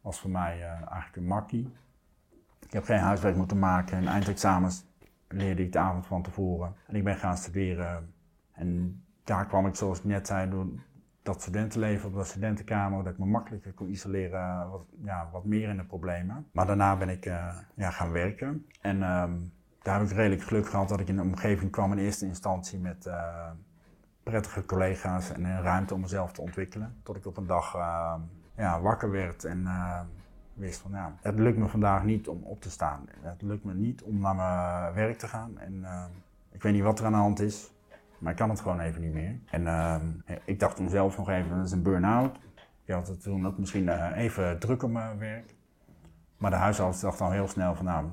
was 0.00 0.20
voor 0.20 0.30
mij 0.30 0.62
eigenlijk 0.62 1.16
een 1.16 1.26
makkie. 1.26 1.72
Ik 2.60 2.72
heb 2.72 2.84
geen 2.84 2.98
huiswerk 2.98 3.36
moeten 3.36 3.58
maken 3.58 3.96
en 3.96 4.06
eindexamens 4.06 4.84
leerde 5.28 5.62
ik 5.62 5.72
de 5.72 5.78
avond 5.78 6.06
van 6.06 6.22
tevoren. 6.22 6.74
En 6.86 6.94
ik 6.94 7.04
ben 7.04 7.16
gaan 7.16 7.36
studeren. 7.36 8.14
En 8.52 9.02
daar 9.24 9.46
kwam 9.46 9.66
ik, 9.66 9.74
zoals 9.74 9.98
ik 9.98 10.04
net 10.04 10.26
zei, 10.26 10.50
door 10.50 10.66
dat 11.22 11.40
studentenleven 11.40 12.08
op 12.08 12.14
de 12.14 12.24
studentenkamer, 12.24 13.04
dat 13.04 13.12
ik 13.12 13.18
me 13.18 13.26
makkelijker 13.26 13.72
kon 13.72 13.90
isoleren, 13.90 14.70
wat, 14.70 14.84
ja, 15.04 15.28
wat 15.32 15.44
meer 15.44 15.68
in 15.68 15.76
de 15.76 15.84
problemen. 15.84 16.46
Maar 16.52 16.66
daarna 16.66 16.96
ben 16.96 17.08
ik 17.08 17.24
ja, 17.24 17.90
gaan 17.90 18.12
werken. 18.12 18.66
En 18.80 18.96
uh, 18.96 19.24
daar 19.86 19.98
heb 20.00 20.10
ik 20.10 20.16
redelijk 20.16 20.42
geluk 20.42 20.68
gehad 20.68 20.88
dat 20.88 21.00
ik 21.00 21.08
in 21.08 21.18
een 21.18 21.26
omgeving 21.26 21.70
kwam 21.70 21.92
in 21.92 21.98
eerste 21.98 22.26
instantie 22.26 22.78
met 22.78 23.06
uh, 23.06 23.50
prettige 24.22 24.64
collega's 24.64 25.32
en 25.32 25.44
een 25.44 25.62
ruimte 25.62 25.94
om 25.94 26.00
mezelf 26.00 26.32
te 26.32 26.40
ontwikkelen. 26.40 26.96
Tot 27.02 27.16
ik 27.16 27.26
op 27.26 27.36
een 27.36 27.46
dag 27.46 27.74
ehm, 27.74 28.20
ja, 28.56 28.80
wakker 28.80 29.10
werd 29.10 29.44
en 29.44 29.66
ehm, 29.66 30.04
wist 30.54 30.80
van 30.80 30.90
ja, 30.90 31.12
het 31.20 31.38
lukt 31.38 31.58
me 31.58 31.68
vandaag 31.68 32.04
niet 32.04 32.28
om 32.28 32.42
op 32.42 32.60
te 32.60 32.70
staan. 32.70 33.08
Het 33.20 33.42
lukt 33.42 33.64
me 33.64 33.74
niet 33.74 34.02
om 34.02 34.18
naar 34.18 34.34
mijn 34.34 34.94
werk 34.94 35.18
te 35.18 35.28
gaan. 35.28 35.58
En 35.58 35.86
ik 36.52 36.62
weet 36.62 36.72
niet 36.72 36.82
wat 36.82 36.98
er 36.98 37.06
aan 37.06 37.12
de 37.12 37.18
hand 37.18 37.40
is. 37.40 37.72
Maar 38.18 38.30
ik 38.30 38.38
kan 38.38 38.50
het 38.50 38.60
gewoon 38.60 38.80
even 38.80 39.00
niet 39.00 39.12
meer. 39.12 39.38
En 39.50 40.24
ik 40.44 40.60
dacht 40.60 40.76
toen 40.76 40.88
zelf 40.88 41.16
nog 41.16 41.28
even, 41.28 41.56
dat 41.56 41.66
is 41.66 41.72
een 41.72 41.82
burn-out. 41.82 42.36
Ik 42.84 42.94
had 42.94 43.08
het 43.08 43.22
toen 43.22 43.54
misschien 43.56 44.12
even 44.12 44.58
druk 44.58 44.82
op 44.82 44.90
mijn 44.90 45.18
werk. 45.18 45.54
Maar 46.36 46.50
de 46.50 46.56
huisarts 46.56 47.00
dacht 47.00 47.20
al 47.20 47.30
heel 47.30 47.48
snel 47.48 47.74
van, 47.74 47.84
nou, 47.84 48.06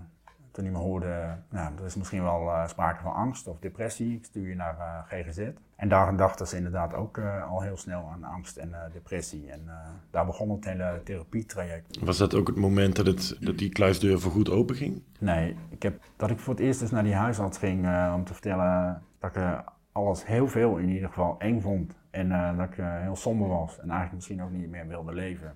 toen 0.53 0.63
hij 0.63 0.73
me 0.73 0.79
hoorde, 0.79 1.37
nou, 1.49 1.73
er 1.77 1.85
is 1.85 1.95
misschien 1.95 2.23
wel 2.23 2.41
uh, 2.41 2.67
sprake 2.67 3.01
van 3.01 3.13
angst 3.13 3.47
of 3.47 3.59
depressie. 3.59 4.15
Ik 4.15 4.25
stuur 4.25 4.47
je 4.47 4.55
naar 4.55 4.75
uh, 4.77 5.19
GGZ. 5.19 5.49
En 5.75 5.89
daar 5.89 6.15
dachten 6.15 6.47
ze 6.47 6.57
inderdaad 6.57 6.93
ook 6.93 7.19
al 7.49 7.61
heel 7.61 7.77
snel 7.77 8.09
aan 8.11 8.23
angst 8.23 8.57
en 8.57 8.75
depressie. 8.93 9.51
En 9.51 9.69
daar 10.11 10.25
begon 10.25 10.49
het 10.49 10.65
hele 10.65 11.01
therapietraject. 11.03 11.99
Was 11.99 12.17
dat 12.17 12.35
ook 12.35 12.47
het 12.47 12.55
moment 12.55 12.95
dat, 12.95 13.05
het, 13.05 13.37
dat 13.39 13.57
die 13.57 13.69
kluisdeur 13.69 14.19
voorgoed 14.19 14.49
open 14.49 14.75
ging? 14.75 15.01
Nee, 15.19 15.55
ik 15.69 15.83
heb, 15.83 16.01
dat 16.15 16.29
ik 16.29 16.39
voor 16.39 16.53
het 16.53 16.63
eerst 16.63 16.79
dus 16.79 16.91
naar 16.91 17.03
die 17.03 17.13
huisarts 17.13 17.57
ging 17.57 17.87
om 18.13 18.23
te 18.23 18.33
vertellen 18.33 19.01
dat 19.19 19.35
ik 19.35 19.63
alles 19.91 20.25
heel 20.25 20.47
veel 20.47 20.77
in 20.77 20.89
ieder 20.89 21.07
geval 21.07 21.35
eng 21.39 21.61
vond. 21.61 21.97
En 22.09 22.55
dat 22.57 22.67
ik 22.69 22.75
heel 22.77 23.15
somber 23.15 23.47
was 23.47 23.73
en 23.79 23.89
eigenlijk 23.89 24.13
misschien 24.13 24.43
ook 24.43 24.51
niet 24.51 24.69
meer 24.69 24.87
wilde 24.87 25.13
leven. 25.13 25.55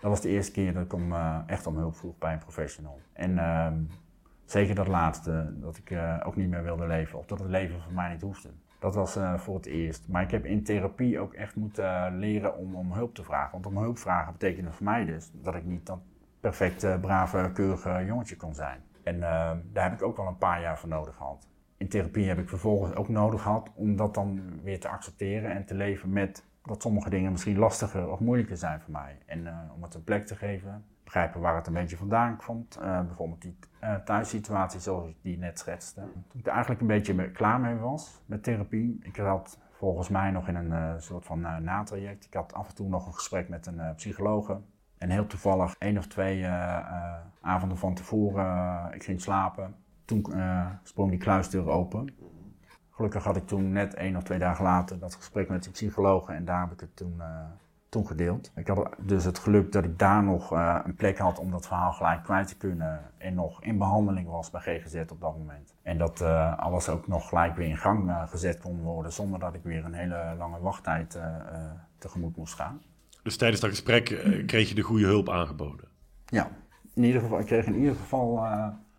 Dat 0.00 0.10
was 0.10 0.20
de 0.20 0.28
eerste 0.28 0.52
keer 0.52 0.72
dat 0.72 0.84
ik 0.84 0.92
om, 0.92 1.12
uh, 1.12 1.38
echt 1.46 1.66
om 1.66 1.76
hulp 1.76 1.96
vroeg 1.96 2.18
bij 2.18 2.32
een 2.32 2.38
professional. 2.38 3.00
En 3.12 3.38
ehm, 3.38 3.78
zeker 4.44 4.74
dat 4.74 4.88
laatste, 4.88 5.54
dat 5.60 5.76
ik 5.76 5.98
ook 6.24 6.36
niet 6.36 6.48
meer 6.48 6.62
wilde 6.62 6.86
leven 6.86 7.18
of 7.18 7.26
dat 7.26 7.38
het 7.38 7.48
leven 7.48 7.82
voor 7.82 7.92
mij 7.92 8.12
niet 8.12 8.22
hoefde. 8.22 8.48
Dat 8.78 8.94
was 8.94 9.18
voor 9.36 9.54
het 9.54 9.66
eerst. 9.66 10.08
Maar 10.08 10.22
ik 10.22 10.30
heb 10.30 10.44
in 10.44 10.62
therapie 10.64 11.20
ook 11.20 11.34
echt 11.34 11.56
moeten 11.56 12.18
leren 12.18 12.56
om 12.56 12.74
om 12.74 12.92
hulp 12.92 13.14
te 13.14 13.24
vragen. 13.24 13.52
Want 13.52 13.66
om 13.66 13.76
hulp 13.76 13.98
vragen 13.98 14.32
betekende 14.32 14.72
voor 14.72 14.84
mij 14.84 15.04
dus 15.04 15.30
dat 15.32 15.54
ik 15.54 15.64
niet 15.64 15.86
dat 15.86 16.00
perfecte, 16.40 16.98
brave, 17.00 17.50
keurige 17.54 18.04
jongetje 18.06 18.36
kon 18.36 18.54
zijn. 18.54 18.80
En 19.02 19.22
ehm, 19.22 19.58
daar 19.72 19.90
heb 19.90 19.92
ik 19.92 20.02
ook 20.02 20.16
wel 20.16 20.26
een 20.26 20.38
paar 20.38 20.60
jaar 20.60 20.78
voor 20.78 20.88
nodig 20.88 21.16
gehad 21.16 21.48
in 21.78 21.88
therapie 21.88 22.28
heb 22.28 22.38
ik 22.38 22.48
vervolgens 22.48 22.94
ook 22.94 23.08
nodig 23.08 23.42
gehad 23.42 23.70
om 23.74 23.96
dat 23.96 24.14
dan 24.14 24.60
weer 24.62 24.80
te 24.80 24.88
accepteren 24.88 25.50
en 25.50 25.64
te 25.64 25.74
leven 25.74 26.12
met 26.12 26.44
dat 26.68 26.82
sommige 26.82 27.10
dingen 27.10 27.32
misschien 27.32 27.58
lastiger 27.58 28.10
of 28.10 28.20
moeilijker 28.20 28.56
zijn 28.56 28.80
voor 28.80 28.92
mij. 28.92 29.18
En 29.26 29.38
uh, 29.38 29.58
om 29.74 29.82
het 29.82 29.94
een 29.94 30.04
plek 30.04 30.26
te 30.26 30.36
geven, 30.36 30.84
begrijpen 31.04 31.40
waar 31.40 31.56
het 31.56 31.66
een 31.66 31.72
beetje 31.72 31.96
vandaan 31.96 32.36
komt. 32.36 32.78
Uh, 32.82 33.00
bijvoorbeeld 33.00 33.42
die 33.42 33.58
uh, 33.84 33.94
thuissituatie 33.94 34.80
zoals 34.80 35.08
ik 35.08 35.16
die 35.22 35.38
net 35.38 35.58
schetste. 35.58 36.00
Toen 36.00 36.40
ik 36.40 36.46
er 36.46 36.52
eigenlijk 36.52 36.80
een 36.80 36.86
beetje 36.86 37.30
klaar 37.30 37.60
mee 37.60 37.76
was 37.76 38.22
met 38.26 38.42
therapie. 38.42 38.98
Ik 39.02 39.16
had 39.16 39.58
volgens 39.70 40.08
mij 40.08 40.30
nog 40.30 40.48
in 40.48 40.54
een 40.54 41.02
soort 41.02 41.24
van 41.24 41.40
natraject. 41.62 42.24
Ik 42.24 42.34
had 42.34 42.54
af 42.54 42.68
en 42.68 42.74
toe 42.74 42.88
nog 42.88 43.06
een 43.06 43.14
gesprek 43.14 43.48
met 43.48 43.66
een 43.66 43.94
psychologe. 43.94 44.60
En 44.98 45.10
heel 45.10 45.26
toevallig, 45.26 45.74
één 45.78 45.98
of 45.98 46.06
twee 46.06 46.46
avonden 47.40 47.78
van 47.78 47.94
tevoren, 47.94 48.94
ik 48.94 49.04
ging 49.04 49.20
slapen 49.20 49.74
toen 50.04 50.26
sprong 50.82 51.10
die 51.10 51.18
kluisdeur 51.18 51.68
open. 51.68 52.14
Gelukkig 52.98 53.24
had 53.24 53.36
ik 53.36 53.46
toen 53.46 53.72
net 53.72 53.94
één 53.94 54.16
of 54.16 54.22
twee 54.22 54.38
dagen 54.38 54.64
later 54.64 54.98
dat 54.98 55.14
gesprek 55.14 55.48
met 55.48 55.64
de 55.64 55.70
psycholoog 55.70 56.28
en 56.28 56.44
daar 56.44 56.60
heb 56.60 56.72
ik 56.72 56.80
het 56.80 56.96
toen, 56.96 57.14
uh, 57.18 57.24
toen 57.88 58.06
gedeeld. 58.06 58.52
Ik 58.54 58.66
had 58.66 58.88
dus 58.98 59.24
het 59.24 59.38
geluk 59.38 59.72
dat 59.72 59.84
ik 59.84 59.98
daar 59.98 60.22
nog 60.22 60.52
uh, 60.52 60.78
een 60.84 60.94
plek 60.94 61.18
had 61.18 61.38
om 61.38 61.50
dat 61.50 61.66
verhaal 61.66 61.92
gelijk 61.92 62.24
kwijt 62.24 62.48
te 62.48 62.56
kunnen 62.56 63.00
en 63.18 63.34
nog 63.34 63.62
in 63.62 63.78
behandeling 63.78 64.28
was 64.28 64.50
bij 64.50 64.60
GGZ 64.60 64.94
op 64.94 65.20
dat 65.20 65.38
moment. 65.38 65.74
En 65.82 65.98
dat 65.98 66.20
uh, 66.20 66.58
alles 66.58 66.88
ook 66.88 67.08
nog 67.08 67.28
gelijk 67.28 67.56
weer 67.56 67.68
in 67.68 67.76
gang 67.76 68.12
gezet 68.28 68.58
kon 68.58 68.80
worden 68.80 69.12
zonder 69.12 69.40
dat 69.40 69.54
ik 69.54 69.62
weer 69.62 69.84
een 69.84 69.94
hele 69.94 70.34
lange 70.38 70.60
wachttijd 70.60 71.18
tegemoet 71.98 72.36
moest 72.36 72.54
gaan. 72.54 72.82
Dus 73.22 73.36
tijdens 73.36 73.60
dat 73.60 73.70
gesprek 73.70 74.04
kreeg 74.46 74.68
je 74.68 74.74
de 74.74 74.82
goede 74.82 75.06
hulp 75.06 75.28
aangeboden? 75.28 75.88
Ja, 76.26 76.48
in 76.94 77.04
ieder 77.04 77.20
geval, 77.20 77.38
ik 77.38 77.46
kreeg 77.46 77.66
in 77.66 77.78
ieder 77.78 77.94
geval 77.94 78.46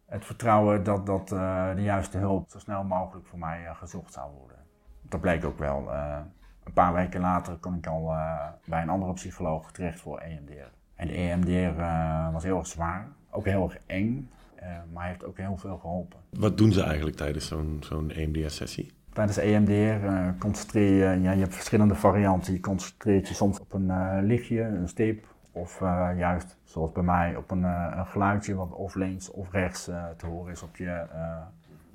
het 0.10 0.26
vertrouwen 0.26 0.84
dat, 0.84 1.06
dat 1.06 1.32
uh, 1.32 1.76
de 1.76 1.82
juiste 1.82 2.18
hulp 2.18 2.50
zo 2.50 2.60
snel 2.60 2.84
mogelijk 2.84 3.28
voor 3.28 3.40
mij 3.40 3.62
uh, 3.64 3.76
gezocht 3.76 4.14
zou 4.14 4.32
worden. 4.40 4.58
Dat 5.02 5.22
bleek 5.22 5.46
ook 5.46 5.58
wel. 5.58 5.84
Uh, 5.88 6.18
een 6.64 6.74
paar 6.74 6.94
weken 6.94 7.22
later 7.22 7.56
kon 7.56 7.76
ik 7.76 7.88
al 7.88 8.14
bij 8.66 8.82
een 8.82 8.90
andere 8.90 9.14
psycholoog 9.14 9.72
terecht 9.72 10.00
voor 10.00 10.18
EMDR. 10.18 10.72
En 10.96 11.08
de 11.08 11.14
EMDR 11.14 11.82
was 12.32 12.44
heel 12.44 12.58
erg 12.58 12.68
zwaar, 12.68 13.08
ook 13.30 13.46
heel 13.46 13.64
erg 13.64 13.78
eng, 13.86 14.30
maar 14.94 15.08
heeft 15.08 15.26
ook 15.26 15.38
heel 15.38 15.58
veel 15.58 15.78
geholpen. 15.78 16.20
Wat 16.30 16.58
doen 16.58 16.72
ze 16.72 16.84
eigenlijk 16.84 17.16
tijdens 17.16 17.48
zo'n 17.48 17.78
zo'n 17.80 18.12
EMDR-sessie? 18.12 18.92
Tijdens 19.14 19.38
EMDR 19.38 20.08
concentreer 20.40 21.14
je, 21.14 21.22
ja, 21.22 21.32
je 21.32 21.40
hebt 21.40 21.56
verschillende 21.56 21.96
varianten. 21.96 22.54
Je 22.54 22.60
concentreert 22.60 23.28
je 23.28 23.34
soms 23.34 23.60
op 23.60 23.74
een 23.74 24.24
lichtje, 24.26 24.62
een 24.62 24.88
stip 24.88 25.26
of 25.52 25.82
uh, 25.82 26.10
juist, 26.18 26.58
zoals 26.64 26.92
bij 26.92 27.04
mij, 27.04 27.36
op 27.36 27.52
een, 27.52 27.62
uh, 27.62 27.94
een, 27.96 28.06
geluidje 28.06 28.56
wat 28.56 28.72
of 28.72 28.96
links 28.96 29.32
of 29.32 29.52
rechts 29.52 29.90
uh, 29.90 30.06
te 30.18 30.26
horen 30.26 30.52
is 30.52 30.64
op 30.64 30.76
je 30.76 31.06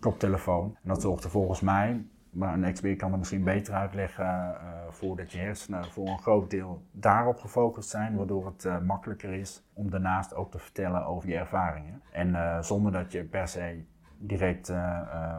koptelefoon. 0.00 0.76
En 0.82 0.88
dat 0.88 1.02
zorgt 1.02 1.24
er 1.24 1.30
volgens 1.30 1.60
mij, 1.60 2.04
maar 2.30 2.54
een 2.54 2.64
expert 2.64 2.98
kan 2.98 3.10
het 3.10 3.18
misschien 3.18 3.44
beter 3.44 3.74
uitleggen, 3.74 4.56
voor 4.88 5.16
dat 5.16 5.32
je 5.32 5.38
hersenen 5.38 5.84
voor 5.84 6.08
een 6.08 6.18
groot 6.18 6.50
deel 6.50 6.82
daarop 6.90 7.38
gefocust 7.38 7.90
zijn, 7.90 8.16
waardoor 8.16 8.46
het 8.46 8.84
makkelijker 8.84 9.32
is 9.32 9.64
om 9.72 9.90
daarnaast 9.90 10.34
ook 10.34 10.50
te 10.50 10.58
vertellen 10.58 11.06
over 11.06 11.28
je 11.28 11.36
ervaringen. 11.36 12.02
En 12.12 12.64
zonder 12.64 12.92
dat 12.92 13.12
je 13.12 13.24
per 13.24 13.48
se 13.48 13.84
direct 14.18 14.72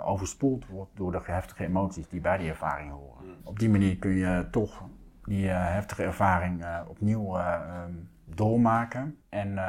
overspoeld 0.03 0.67
wordt 0.67 0.91
door 0.97 1.11
de 1.11 1.19
heftige 1.23 1.65
emoties 1.65 2.09
die 2.09 2.21
bij 2.21 2.37
die 2.37 2.49
ervaring 2.49 2.91
horen. 2.91 3.35
Op 3.43 3.59
die 3.59 3.69
manier 3.69 3.97
kun 3.97 4.15
je 4.15 4.47
toch 4.51 4.83
die 5.25 5.47
heftige 5.47 6.03
ervaring 6.03 6.65
opnieuw 6.87 7.37
um, 7.37 8.09
doormaken. 8.25 9.17
En 9.29 9.59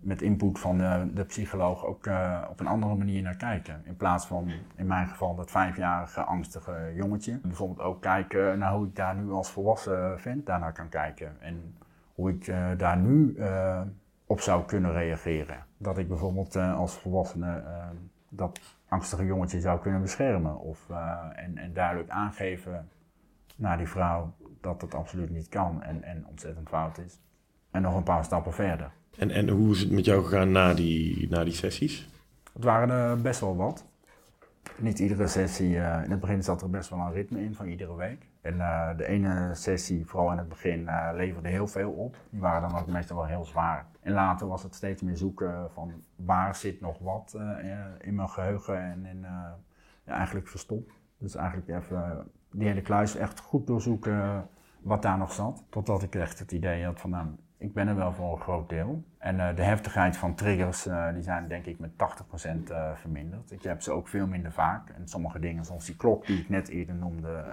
met 0.00 0.22
input 0.22 0.58
van 0.58 0.78
de, 0.78 1.10
de 1.14 1.24
psycholoog 1.24 1.84
ook 1.84 2.08
op 2.50 2.60
een 2.60 2.66
andere 2.66 2.94
manier 2.94 3.22
naar 3.22 3.36
kijken. 3.36 3.82
In 3.84 3.96
plaats 3.96 4.26
van, 4.26 4.50
in 4.76 4.86
mijn 4.86 5.06
geval, 5.06 5.34
dat 5.34 5.50
vijfjarige 5.50 6.20
angstige 6.20 6.92
jongetje. 6.94 7.38
Bijvoorbeeld 7.42 7.80
ook 7.80 8.00
kijken 8.02 8.58
naar 8.58 8.72
hoe 8.72 8.86
ik 8.86 8.96
daar 8.96 9.16
nu 9.16 9.30
als 9.30 9.50
volwassen 9.50 10.20
vent 10.20 10.46
daarnaar 10.46 10.72
kan 10.72 10.88
kijken. 10.88 11.36
En 11.40 11.76
hoe 12.14 12.30
ik 12.30 12.52
daar 12.76 12.96
nu 12.96 13.36
op 14.26 14.40
zou 14.40 14.64
kunnen 14.64 14.92
reageren. 14.92 15.64
Dat 15.76 15.98
ik 15.98 16.08
bijvoorbeeld 16.08 16.56
als 16.56 16.98
volwassene 16.98 17.62
dat 18.28 18.60
angstige 18.88 19.24
jongetje 19.24 19.60
zou 19.60 19.80
kunnen 19.80 20.00
beschermen. 20.00 20.58
Of, 20.58 20.90
en, 21.34 21.58
en 21.58 21.72
duidelijk 21.72 22.10
aangeven 22.10 22.88
naar 23.56 23.76
die 23.76 23.88
vrouw 23.88 24.32
dat 24.62 24.80
het 24.80 24.94
absoluut 24.94 25.30
niet 25.30 25.48
kan 25.48 25.82
en, 25.82 26.02
en 26.02 26.26
ontzettend 26.26 26.68
fout 26.68 26.98
is 26.98 27.20
en 27.70 27.82
nog 27.82 27.96
een 27.96 28.02
paar 28.02 28.24
stappen 28.24 28.52
verder. 28.52 28.90
En, 29.18 29.30
en 29.30 29.48
hoe 29.48 29.72
is 29.72 29.80
het 29.80 29.90
met 29.90 30.04
jou 30.04 30.24
gegaan 30.24 30.52
na 30.52 30.74
die, 30.74 31.28
na 31.28 31.44
die 31.44 31.52
sessies? 31.52 32.08
Het 32.52 32.64
waren 32.64 32.90
er 32.90 33.20
best 33.20 33.40
wel 33.40 33.56
wat. 33.56 33.84
Niet 34.78 34.98
iedere 34.98 35.26
sessie, 35.26 35.70
uh, 35.70 36.04
in 36.04 36.10
het 36.10 36.20
begin 36.20 36.42
zat 36.42 36.62
er 36.62 36.70
best 36.70 36.90
wel 36.90 36.98
een 36.98 37.12
ritme 37.12 37.44
in 37.44 37.54
van 37.54 37.66
iedere 37.66 37.96
week. 37.96 38.26
En 38.40 38.54
uh, 38.54 38.96
de 38.96 39.06
ene 39.06 39.50
sessie, 39.54 40.06
vooral 40.06 40.30
in 40.32 40.38
het 40.38 40.48
begin, 40.48 40.80
uh, 40.80 41.10
leverde 41.14 41.48
heel 41.48 41.66
veel 41.66 41.90
op. 41.90 42.16
Die 42.30 42.40
waren 42.40 42.68
dan 42.70 42.78
ook 42.80 42.86
meestal 42.86 43.16
wel 43.16 43.26
heel 43.26 43.44
zwaar. 43.44 43.86
En 44.00 44.12
later 44.12 44.46
was 44.46 44.62
het 44.62 44.74
steeds 44.74 45.02
meer 45.02 45.16
zoeken 45.16 45.70
van 45.72 45.92
waar 46.16 46.54
zit 46.54 46.80
nog 46.80 46.98
wat 46.98 47.38
in 48.00 48.14
mijn 48.14 48.28
geheugen 48.28 48.78
en 48.78 49.06
in, 49.06 49.20
ja, 50.04 50.12
eigenlijk 50.12 50.48
verstopt. 50.48 50.92
Dus 51.18 51.34
eigenlijk 51.34 51.68
even 51.68 52.30
die 52.52 52.68
hele 52.68 52.82
kluis 52.82 53.16
echt 53.16 53.40
goed 53.40 53.66
doorzoeken 53.66 54.48
wat 54.80 55.02
daar 55.02 55.18
nog 55.18 55.32
zat. 55.32 55.64
Totdat 55.68 56.02
ik 56.02 56.14
echt 56.14 56.38
het 56.38 56.52
idee 56.52 56.84
had 56.84 57.00
van 57.00 57.10
nou, 57.10 57.26
ik 57.62 57.72
ben 57.72 57.88
er 57.88 57.96
wel 57.96 58.12
voor 58.12 58.32
een 58.32 58.40
groot 58.40 58.68
deel. 58.68 59.04
En 59.18 59.36
uh, 59.36 59.56
de 59.56 59.62
heftigheid 59.62 60.16
van 60.16 60.34
triggers, 60.34 60.86
uh, 60.86 61.12
die 61.12 61.22
zijn 61.22 61.48
denk 61.48 61.66
ik 61.66 61.78
met 61.78 61.90
80% 61.90 61.94
uh, 61.94 62.78
eh, 62.78 62.96
verminderd. 62.96 63.50
Ik 63.50 63.62
heb 63.62 63.82
ze 63.82 63.90
ook 63.90 64.08
veel 64.08 64.26
minder 64.26 64.52
vaak. 64.52 64.90
En 64.90 65.08
sommige 65.08 65.38
dingen, 65.38 65.64
zoals 65.64 65.86
die 65.86 65.96
klok 65.96 66.26
die 66.26 66.40
ik 66.40 66.48
net 66.48 66.68
eerder 66.68 66.94
noemde, 66.94 67.44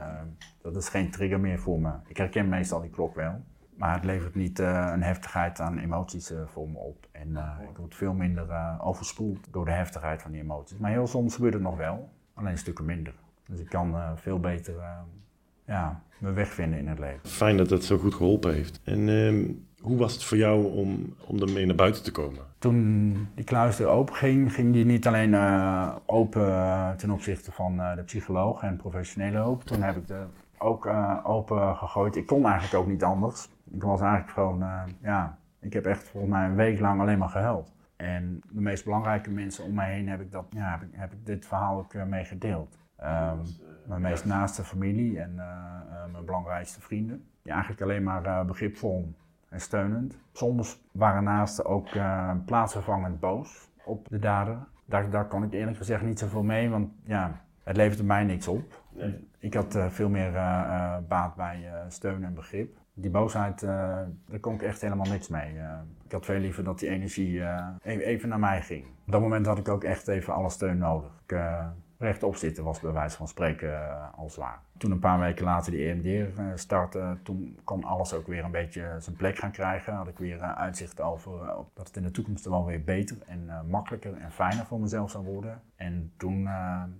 dat 0.61 0.75
is 0.75 0.89
geen 0.89 1.11
trigger 1.11 1.39
meer 1.39 1.59
voor 1.59 1.79
me. 1.79 1.91
Ik 2.07 2.17
herken 2.17 2.49
meestal 2.49 2.81
die 2.81 2.89
klok 2.89 3.15
wel. 3.15 3.41
Maar 3.75 3.93
het 3.93 4.03
levert 4.03 4.35
niet 4.35 4.59
een 4.59 5.03
heftigheid 5.03 5.59
aan 5.59 5.77
emoties 5.77 6.33
voor 6.45 6.69
me 6.69 6.77
op. 6.77 7.07
En 7.11 7.37
ik 7.69 7.77
word 7.77 7.95
veel 7.95 8.13
minder 8.13 8.77
overspoeld 8.81 9.53
door 9.53 9.65
de 9.65 9.71
heftigheid 9.71 10.21
van 10.21 10.31
die 10.31 10.41
emoties. 10.41 10.77
Maar 10.77 10.91
heel 10.91 11.07
soms 11.07 11.35
gebeurt 11.35 11.53
het 11.53 11.63
nog 11.63 11.77
wel, 11.77 12.09
alleen 12.33 12.57
stukken 12.57 12.85
minder. 12.85 13.13
Dus 13.49 13.59
ik 13.59 13.69
kan 13.69 13.95
veel 14.15 14.39
beter 14.39 14.73
ja, 15.65 16.01
mijn 16.17 16.33
weg 16.33 16.53
vinden 16.53 16.79
in 16.79 16.87
het 16.87 16.99
leven. 16.99 17.29
Fijn 17.29 17.57
dat 17.57 17.69
dat 17.69 17.83
zo 17.83 17.97
goed 17.97 18.13
geholpen 18.13 18.53
heeft. 18.53 18.81
En 18.83 19.09
ehm, 19.09 19.43
hoe 19.81 19.97
was 19.97 20.13
het 20.13 20.23
voor 20.23 20.37
jou 20.37 20.65
om, 20.65 21.15
om 21.27 21.41
ermee 21.41 21.65
naar 21.65 21.75
buiten 21.75 22.03
te 22.03 22.11
komen? 22.11 22.41
Toen 22.57 23.27
die 23.35 23.45
kluis 23.45 23.79
er 23.79 23.87
open 23.87 24.15
ging, 24.15 24.53
ging 24.53 24.73
die 24.73 24.85
niet 24.85 25.07
alleen 25.07 25.31
uh, 25.31 25.95
open 26.05 26.47
uh, 26.47 26.91
ten 26.91 27.11
opzichte 27.11 27.51
van 27.51 27.79
uh, 27.79 27.95
de 27.95 28.03
psycholoog 28.03 28.61
en 28.61 28.77
professionele 28.77 29.37
hulp. 29.37 29.63
Toen 29.63 29.81
heb 29.81 29.95
ik 29.95 30.07
de 30.07 30.23
ook 30.61 30.89
open 31.23 31.75
gegooid. 31.75 32.15
Ik 32.15 32.25
kon 32.25 32.45
eigenlijk 32.45 32.73
ook 32.73 32.87
niet 32.87 33.03
anders. 33.03 33.49
Ik 33.71 33.83
was 33.83 34.01
eigenlijk 34.01 34.31
gewoon, 34.31 34.63
ja, 35.01 35.37
ik 35.59 35.73
heb 35.73 35.85
echt 35.85 36.03
volgens 36.03 36.31
mij 36.31 36.45
een 36.45 36.55
week 36.55 36.79
lang 36.79 37.01
alleen 37.01 37.17
maar 37.17 37.29
gehuild. 37.29 37.73
En 37.95 38.41
de 38.51 38.61
meest 38.61 38.83
belangrijke 38.83 39.29
mensen 39.29 39.63
om 39.63 39.73
mij 39.73 39.93
heen 39.93 40.09
heb 40.09 40.21
ik, 40.21 40.31
dat, 40.31 40.45
ja, 40.49 40.71
heb 40.71 40.81
ik, 40.81 40.89
heb 40.91 41.11
ik 41.11 41.25
dit 41.25 41.45
verhaal 41.45 41.77
ook 41.77 41.93
mee 41.93 42.25
gedeeld. 42.25 42.77
Um, 43.03 43.39
mijn 43.85 44.01
meest 44.01 44.25
naaste 44.25 44.63
familie 44.63 45.19
en 45.19 45.35
mijn 46.11 46.25
belangrijkste 46.25 46.81
vrienden. 46.81 47.23
Die 47.41 47.51
eigenlijk 47.51 47.81
alleen 47.81 48.03
maar 48.03 48.45
begripvol 48.45 49.13
en 49.49 49.61
steunend. 49.61 50.17
Soms 50.31 50.81
waren 50.91 51.23
naasten 51.23 51.65
ook 51.65 51.87
plaatsvervangend 52.45 53.19
boos 53.19 53.69
op 53.83 54.07
de 54.09 54.19
dader. 54.19 54.57
Daar, 54.85 55.09
daar 55.09 55.27
kon 55.27 55.43
ik 55.43 55.53
eerlijk 55.53 55.77
gezegd 55.77 56.03
niet 56.03 56.19
zoveel 56.19 56.43
mee, 56.43 56.69
want 56.69 56.91
ja, 57.03 57.41
het 57.63 57.77
leverde 57.77 58.03
mij 58.03 58.23
niks 58.23 58.47
op. 58.47 58.83
Ik 59.39 59.53
had 59.53 59.75
uh, 59.75 59.87
veel 59.87 60.09
meer 60.09 60.33
uh, 60.33 60.97
baat 61.07 61.35
bij 61.35 61.71
steun 61.87 62.23
en 62.23 62.33
begrip. 62.33 62.77
Die 62.93 63.11
boosheid, 63.11 63.59
daar 63.59 64.39
kon 64.39 64.53
ik 64.53 64.61
echt 64.61 64.81
helemaal 64.81 65.09
niks 65.09 65.27
mee. 65.27 65.55
ik 66.05 66.11
had 66.11 66.25
veel 66.25 66.39
liever 66.39 66.63
dat 66.63 66.79
die 66.79 66.89
energie 66.89 67.41
even, 67.81 68.05
even 68.05 68.29
naar 68.29 68.39
mij 68.39 68.61
ging. 68.61 68.85
Op 69.05 69.11
dat 69.11 69.21
moment 69.21 69.45
had 69.45 69.57
ik 69.57 69.67
ook 69.67 69.83
echt 69.83 70.07
even 70.07 70.33
alle 70.33 70.49
steun 70.49 70.77
nodig. 70.77 71.21
Ik, 71.27 71.37
rechtop 71.99 72.35
zitten 72.35 72.63
was 72.63 72.79
bij 72.79 72.91
wijze 72.91 73.17
van 73.17 73.27
spreken 73.27 73.69
uh, 73.69 74.05
al 74.15 74.29
zwaar. 74.29 74.59
Toen 74.77 74.91
een 74.91 74.99
paar 74.99 75.19
weken 75.19 75.45
later 75.45 75.71
die 75.71 75.87
EMDR 75.89 76.07
uh, 76.07 76.23
eh, 76.37 76.45
startte, 76.55 77.17
toen 77.23 77.59
kon 77.63 77.83
alles 77.83 78.13
ook 78.13 78.27
weer 78.27 78.43
een 78.43 78.51
beetje 78.51 78.95
zijn 78.99 79.15
plek 79.15 79.37
gaan 79.37 79.51
krijgen. 79.51 79.93
Had 79.93 80.07
ik 80.07 80.17
weer 80.17 80.39
uitzicht 80.41 81.01
over 81.01 81.31
dat 81.73 81.87
het 81.87 81.95
in 81.97 82.03
de 82.03 82.11
toekomst 82.11 82.45
wel 82.45 82.65
weer 82.65 82.83
beter 82.83 83.17
en 83.25 83.49
makkelijker 83.69 84.17
en 84.17 84.31
fijner 84.31 84.65
voor 84.65 84.79
mezelf 84.79 85.11
zou 85.11 85.25
worden. 85.25 85.61
En 85.75 86.11
toen 86.17 86.45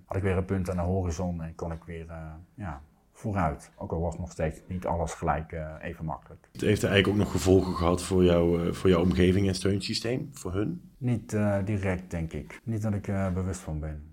had 0.06 0.16
ik 0.16 0.22
weer 0.22 0.36
een 0.36 0.44
punt 0.44 0.70
aan 0.70 0.76
de 0.76 0.82
horizon 0.82 1.42
en 1.42 1.54
kon 1.54 1.72
ik 1.72 1.84
weer 1.84 2.06
ja, 2.54 2.80
vooruit. 3.12 3.70
Ook 3.76 3.92
al 3.92 4.00
was 4.00 4.18
nog 4.18 4.30
steeds 4.30 4.60
niet 4.66 4.86
alles 4.86 5.12
gelijk 5.12 5.56
even 5.80 6.04
makkelijk. 6.04 6.48
Het 6.52 6.60
heeft 6.60 6.84
eigenlijk 6.84 7.14
ook 7.14 7.24
nog 7.24 7.32
gevolgen 7.32 7.74
gehad 7.74 8.02
voor, 8.02 8.24
jou, 8.24 8.74
voor 8.74 8.90
jouw 8.90 9.02
omgeving 9.02 9.48
en 9.48 9.54
steunsysteem, 9.54 10.28
voor 10.32 10.52
hun? 10.52 10.90
Niet 10.98 11.36
direct, 11.64 12.10
denk 12.10 12.32
ik. 12.32 12.60
Niet 12.64 12.82
dat 12.82 12.94
ik 12.94 13.06
bewust 13.34 13.60
van 13.60 13.80
ben. 13.80 14.09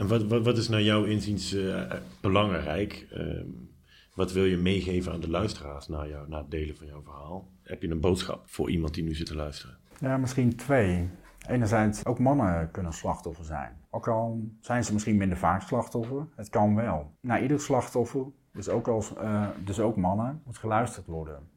En 0.00 0.06
wat, 0.06 0.26
wat, 0.26 0.44
wat 0.44 0.56
is 0.56 0.68
naar 0.68 0.82
jouw 0.82 1.04
inziens 1.04 1.54
uh, 1.54 1.92
belangrijk? 2.20 3.06
Uh, 3.12 3.44
wat 4.14 4.32
wil 4.32 4.44
je 4.44 4.56
meegeven 4.56 5.12
aan 5.12 5.20
de 5.20 5.30
luisteraars 5.30 5.88
na, 5.88 6.06
jou, 6.06 6.28
na 6.28 6.38
het 6.38 6.50
delen 6.50 6.76
van 6.76 6.86
jouw 6.86 7.02
verhaal? 7.02 7.48
Heb 7.62 7.82
je 7.82 7.88
een 7.88 8.00
boodschap 8.00 8.42
voor 8.46 8.70
iemand 8.70 8.94
die 8.94 9.04
nu 9.04 9.14
zit 9.14 9.26
te 9.26 9.34
luisteren? 9.34 9.76
Ja, 9.98 10.16
misschien 10.16 10.56
twee. 10.56 11.08
Enerzijds, 11.48 12.04
ook 12.06 12.18
mannen 12.18 12.70
kunnen 12.70 12.92
slachtoffer 12.92 13.44
zijn. 13.44 13.76
Ook 13.90 14.08
al 14.08 14.50
zijn 14.60 14.84
ze 14.84 14.92
misschien 14.92 15.16
minder 15.16 15.38
vaak 15.38 15.62
slachtoffer, 15.62 16.26
het 16.36 16.48
kan 16.48 16.74
wel. 16.74 17.16
Naar 17.20 17.42
ieder 17.42 17.60
slachtoffer, 17.60 18.26
dus 18.52 18.68
ook, 18.68 18.88
als, 18.88 19.12
uh, 19.22 19.48
dus 19.64 19.80
ook 19.80 19.96
mannen, 19.96 20.42
moet 20.44 20.58
geluisterd 20.58 21.06
worden. 21.06 21.48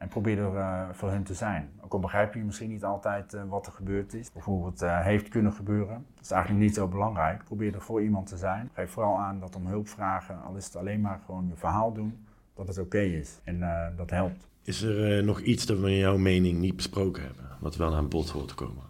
En 0.00 0.08
probeer 0.08 0.38
er 0.38 0.54
uh, 0.54 0.88
voor 0.92 1.10
hen 1.10 1.22
te 1.22 1.34
zijn. 1.34 1.70
Ook 1.80 1.92
al 1.92 1.98
begrijp 1.98 2.34
je 2.34 2.40
misschien 2.40 2.68
niet 2.68 2.84
altijd 2.84 3.34
uh, 3.34 3.42
wat 3.48 3.66
er 3.66 3.72
gebeurd 3.72 4.14
is, 4.14 4.30
of 4.32 4.44
hoe 4.44 4.66
het 4.66 4.82
uh, 4.82 5.00
heeft 5.00 5.28
kunnen 5.28 5.52
gebeuren. 5.52 6.06
Dat 6.14 6.24
is 6.24 6.30
eigenlijk 6.30 6.62
niet 6.64 6.74
zo 6.74 6.88
belangrijk. 6.88 7.44
Probeer 7.44 7.74
er 7.74 7.80
voor 7.80 8.02
iemand 8.02 8.26
te 8.26 8.36
zijn. 8.36 8.70
Geef 8.74 8.90
vooral 8.90 9.18
aan 9.18 9.40
dat 9.40 9.56
om 9.56 9.66
hulp 9.66 9.88
vragen, 9.88 10.42
al 10.42 10.56
is 10.56 10.64
het 10.64 10.76
alleen 10.76 11.00
maar 11.00 11.20
gewoon 11.24 11.46
je 11.48 11.56
verhaal 11.56 11.92
doen, 11.92 12.26
dat 12.54 12.66
het 12.68 12.78
oké 12.78 12.86
okay 12.86 13.06
is. 13.06 13.40
En 13.44 13.60
dat 13.96 14.10
helpt. 14.10 14.48
Is 14.62 14.82
er 14.82 15.24
nog 15.24 15.40
iets 15.40 15.66
dat 15.66 15.78
we 15.78 15.90
in 15.90 15.96
jouw 15.96 16.18
mening 16.18 16.58
niet 16.58 16.76
besproken 16.76 17.22
hebben, 17.22 17.44
wat 17.58 17.76
wel 17.76 17.94
aan 17.94 18.08
bod 18.08 18.30
hoort 18.30 18.48
te 18.48 18.54
komen? 18.54 18.82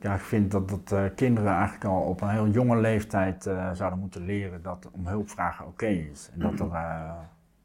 ik 0.00 0.20
vind 0.20 0.50
dat, 0.50 0.68
dat 0.68 1.14
kinderen 1.14 1.52
eigenlijk 1.52 1.84
al 1.84 2.02
op 2.02 2.20
een 2.20 2.28
heel 2.28 2.48
jonge 2.48 2.76
leeftijd 2.76 3.42
zouden 3.72 3.98
moeten 3.98 4.24
leren 4.24 4.62
dat 4.62 4.88
om 4.92 5.06
hulp 5.06 5.28
vragen 5.28 5.66
oké 5.66 5.86
is. 5.86 6.30
En 6.32 6.40
dat 6.40 6.60
er 6.60 6.70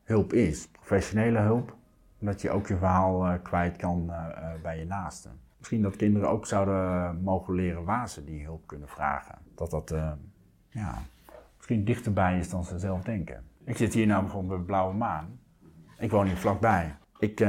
hulp 0.04 0.34
is, 0.34 0.68
professionele 0.68 1.40
hulp, 1.40 1.78
dat 2.20 2.42
je 2.42 2.50
ook 2.50 2.68
je 2.68 2.78
verhaal 2.78 3.40
kwijt 3.40 3.76
kan 3.76 4.12
bij 4.62 4.80
je 4.80 4.86
naasten. 4.86 5.32
Misschien 5.58 5.82
dat 5.82 5.96
kinderen 5.96 6.30
ook 6.30 6.46
zouden 6.46 7.22
mogen 7.22 7.54
leren 7.54 7.84
waar 7.84 8.10
ze 8.10 8.24
die 8.24 8.44
hulp 8.44 8.68
kunnen 8.68 8.88
vragen. 8.90 9.38
Dat 9.56 9.72
dat 9.72 9.96
ja, 10.70 10.94
misschien 11.58 11.86
dichterbij 11.86 12.38
is 12.38 12.50
dan 12.50 12.64
ze 12.64 12.80
zelf 12.80 13.04
denken. 13.04 13.44
Ik 13.64 13.78
zit 13.78 13.94
hier 13.94 14.08
nou 14.08 14.22
bijvoorbeeld 14.22 14.58
bij 14.58 14.66
Blauwe 14.66 14.94
Maan. 14.94 15.40
Ik 15.98 16.12
woon 16.12 16.26
hier 16.26 16.38
vlakbij. 16.38 16.96
Ik 17.20 17.48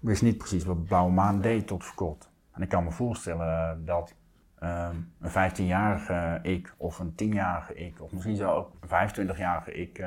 wist 0.00 0.22
niet 0.22 0.38
precies 0.38 0.64
wat 0.64 0.84
Blauwe 0.84 1.12
Maan 1.12 1.40
deed 1.40 1.66
tot 1.66 1.84
voor. 1.84 2.30
En 2.52 2.62
ik 2.62 2.68
kan 2.68 2.84
me 2.84 2.90
voorstellen 2.90 3.84
dat 3.84 4.14
een 4.58 5.30
15-jarige 5.30 6.38
ik 6.42 6.74
of 6.76 6.98
een 6.98 7.12
10-jarige 7.12 7.74
ik, 7.74 8.02
of 8.02 8.12
misschien 8.12 8.36
zo 8.36 8.50
ook 8.50 8.72
een 8.80 9.10
25-jarige 9.10 9.72
ik, 9.72 10.04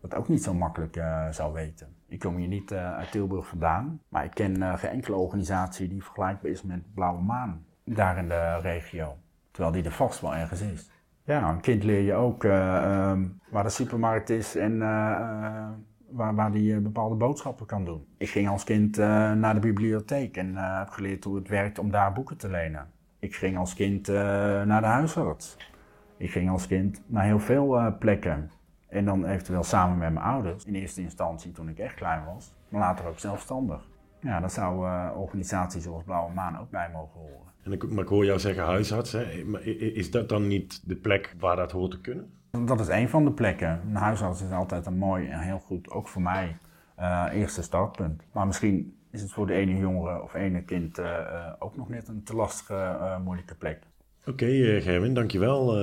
dat 0.00 0.14
ook 0.14 0.28
niet 0.28 0.42
zo 0.42 0.54
makkelijk 0.54 1.02
zou 1.30 1.52
weten. 1.52 1.93
Ik 2.14 2.20
kom 2.20 2.36
hier 2.36 2.48
niet 2.48 2.72
uit 2.72 3.10
Tilburg 3.10 3.46
vandaan, 3.46 4.00
maar 4.08 4.24
ik 4.24 4.30
ken 4.30 4.78
geen 4.78 4.90
enkele 4.90 5.16
organisatie 5.16 5.88
die 5.88 6.04
vergelijkbaar 6.04 6.50
is 6.50 6.62
met 6.62 6.94
Blauwe 6.94 7.22
Maan 7.22 7.64
daar 7.84 8.18
in 8.18 8.28
de 8.28 8.58
regio. 8.58 9.16
Terwijl 9.50 9.74
die 9.74 9.84
er 9.84 9.90
vast 9.90 10.20
wel 10.20 10.34
ergens 10.34 10.60
is. 10.60 10.90
Ja, 11.24 11.50
een 11.50 11.60
kind 11.60 11.84
leer 11.84 12.00
je 12.00 12.14
ook 12.14 12.44
uh, 12.44 12.52
waar 13.50 13.62
de 13.62 13.68
supermarkt 13.68 14.30
is 14.30 14.56
en 14.56 14.78
waar, 16.08 16.34
waar 16.34 16.52
die 16.52 16.80
bepaalde 16.80 17.14
boodschappen 17.14 17.66
kan 17.66 17.84
doen. 17.84 18.06
Ik 18.18 18.28
ging 18.28 18.48
als 18.48 18.64
kind 18.64 18.96
naar 19.36 19.54
de 19.54 19.60
bibliotheek 19.60 20.36
en 20.36 20.56
heb 20.56 20.88
geleerd 20.88 21.24
hoe 21.24 21.36
het 21.36 21.48
werkt 21.48 21.78
om 21.78 21.90
daar 21.90 22.12
boeken 22.12 22.36
te 22.36 22.50
lenen. 22.50 22.86
Ik 23.18 23.34
ging 23.34 23.58
als 23.58 23.74
kind 23.74 24.08
naar 24.64 24.80
de 24.80 24.86
huisarts. 24.86 25.56
Ik 26.16 26.30
ging 26.30 26.50
als 26.50 26.66
kind 26.66 27.02
naar 27.06 27.24
heel 27.24 27.40
veel 27.40 27.96
plekken. 27.98 28.50
En 28.94 29.04
dan 29.04 29.24
eventueel 29.24 29.62
samen 29.62 29.98
met 29.98 30.12
mijn 30.12 30.24
ouders. 30.24 30.64
In 30.64 30.74
eerste 30.74 31.00
instantie 31.00 31.52
toen 31.52 31.68
ik 31.68 31.78
echt 31.78 31.94
klein 31.94 32.24
was, 32.24 32.54
maar 32.68 32.80
later 32.80 33.06
ook 33.06 33.18
zelfstandig. 33.18 33.88
Ja, 34.20 34.40
daar 34.40 34.50
zou 34.50 34.88
organisaties 35.16 35.82
zoals 35.82 36.04
Blauwe 36.04 36.32
Maan 36.32 36.58
ook 36.58 36.70
bij 36.70 36.90
mogen 36.92 37.20
horen. 37.20 37.52
En 37.62 37.72
ik, 37.72 37.90
maar 37.90 38.02
ik 38.04 38.08
hoor 38.08 38.24
jou 38.24 38.38
zeggen 38.38 38.64
huisarts. 38.64 39.12
Hè? 39.12 39.22
Is 39.94 40.10
dat 40.10 40.28
dan 40.28 40.46
niet 40.46 40.88
de 40.88 40.96
plek 40.96 41.34
waar 41.38 41.56
dat 41.56 41.72
hoort 41.72 41.90
te 41.90 42.00
kunnen? 42.00 42.30
Dat 42.50 42.80
is 42.80 42.88
een 42.88 43.08
van 43.08 43.24
de 43.24 43.32
plekken. 43.32 43.80
Een 43.88 43.94
huisarts 43.96 44.42
is 44.42 44.50
altijd 44.50 44.86
een 44.86 44.98
mooi 44.98 45.28
en 45.28 45.40
heel 45.40 45.58
goed, 45.58 45.90
ook 45.90 46.08
voor 46.08 46.22
mij, 46.22 46.56
uh, 46.98 47.26
eerste 47.32 47.62
startpunt. 47.62 48.22
Maar 48.32 48.46
misschien 48.46 48.96
is 49.10 49.22
het 49.22 49.32
voor 49.32 49.46
de 49.46 49.52
ene 49.52 49.76
jongere 49.76 50.22
of 50.22 50.34
ene 50.34 50.62
kind 50.62 50.98
uh, 50.98 51.52
ook 51.58 51.76
nog 51.76 51.88
net 51.88 52.08
een 52.08 52.22
te 52.22 52.34
lastige, 52.34 53.18
moeilijke 53.24 53.54
plek. 53.54 53.82
Oké, 54.20 54.30
okay, 54.30 54.80
Gerwin, 54.80 55.14
dankjewel. 55.14 55.76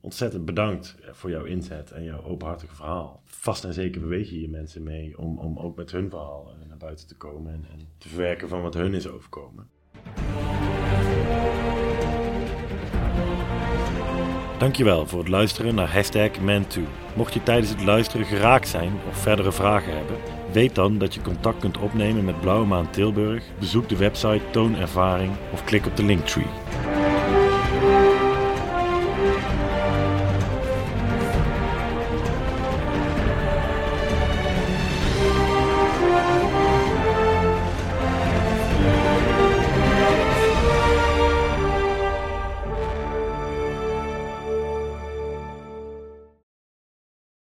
Ontzettend 0.00 0.44
bedankt 0.44 0.96
voor 1.10 1.30
jouw 1.30 1.44
inzet 1.44 1.90
en 1.90 2.04
jouw 2.04 2.22
openhartige 2.22 2.74
verhaal. 2.74 3.22
Vast 3.24 3.64
en 3.64 3.74
zeker 3.74 4.00
beweeg 4.00 4.30
je 4.30 4.40
je 4.40 4.48
mensen 4.48 4.82
mee 4.82 5.18
om, 5.18 5.38
om 5.38 5.58
ook 5.58 5.76
met 5.76 5.90
hun 5.90 6.10
verhaal 6.10 6.52
naar 6.68 6.76
buiten 6.76 7.06
te 7.06 7.16
komen 7.16 7.52
en, 7.52 7.64
en 7.72 7.88
te 7.98 8.08
verwerken 8.08 8.48
van 8.48 8.62
wat 8.62 8.74
hun 8.74 8.94
is 8.94 9.08
overkomen. 9.08 9.68
Dankjewel 14.60 15.06
voor 15.06 15.18
het 15.18 15.28
luisteren 15.28 15.74
naar 15.74 15.92
hashtag 15.92 16.30
Man2. 16.38 16.80
Mocht 17.16 17.34
je 17.34 17.42
tijdens 17.42 17.70
het 17.70 17.84
luisteren 17.84 18.26
geraakt 18.26 18.68
zijn 18.68 18.92
of 19.08 19.16
verdere 19.16 19.52
vragen 19.52 19.96
hebben, 19.96 20.16
weet 20.52 20.74
dan 20.74 20.98
dat 20.98 21.14
je 21.14 21.22
contact 21.22 21.58
kunt 21.58 21.78
opnemen 21.78 22.24
met 22.24 22.40
Blauwe 22.40 22.66
Maan 22.66 22.90
Tilburg. 22.90 23.44
Bezoek 23.58 23.88
de 23.88 23.96
website 23.96 24.42
Toon 24.50 24.76
Ervaring 24.76 25.32
of 25.52 25.64
klik 25.64 25.86
op 25.86 25.96
de 25.96 26.04
linktree. 26.04 26.99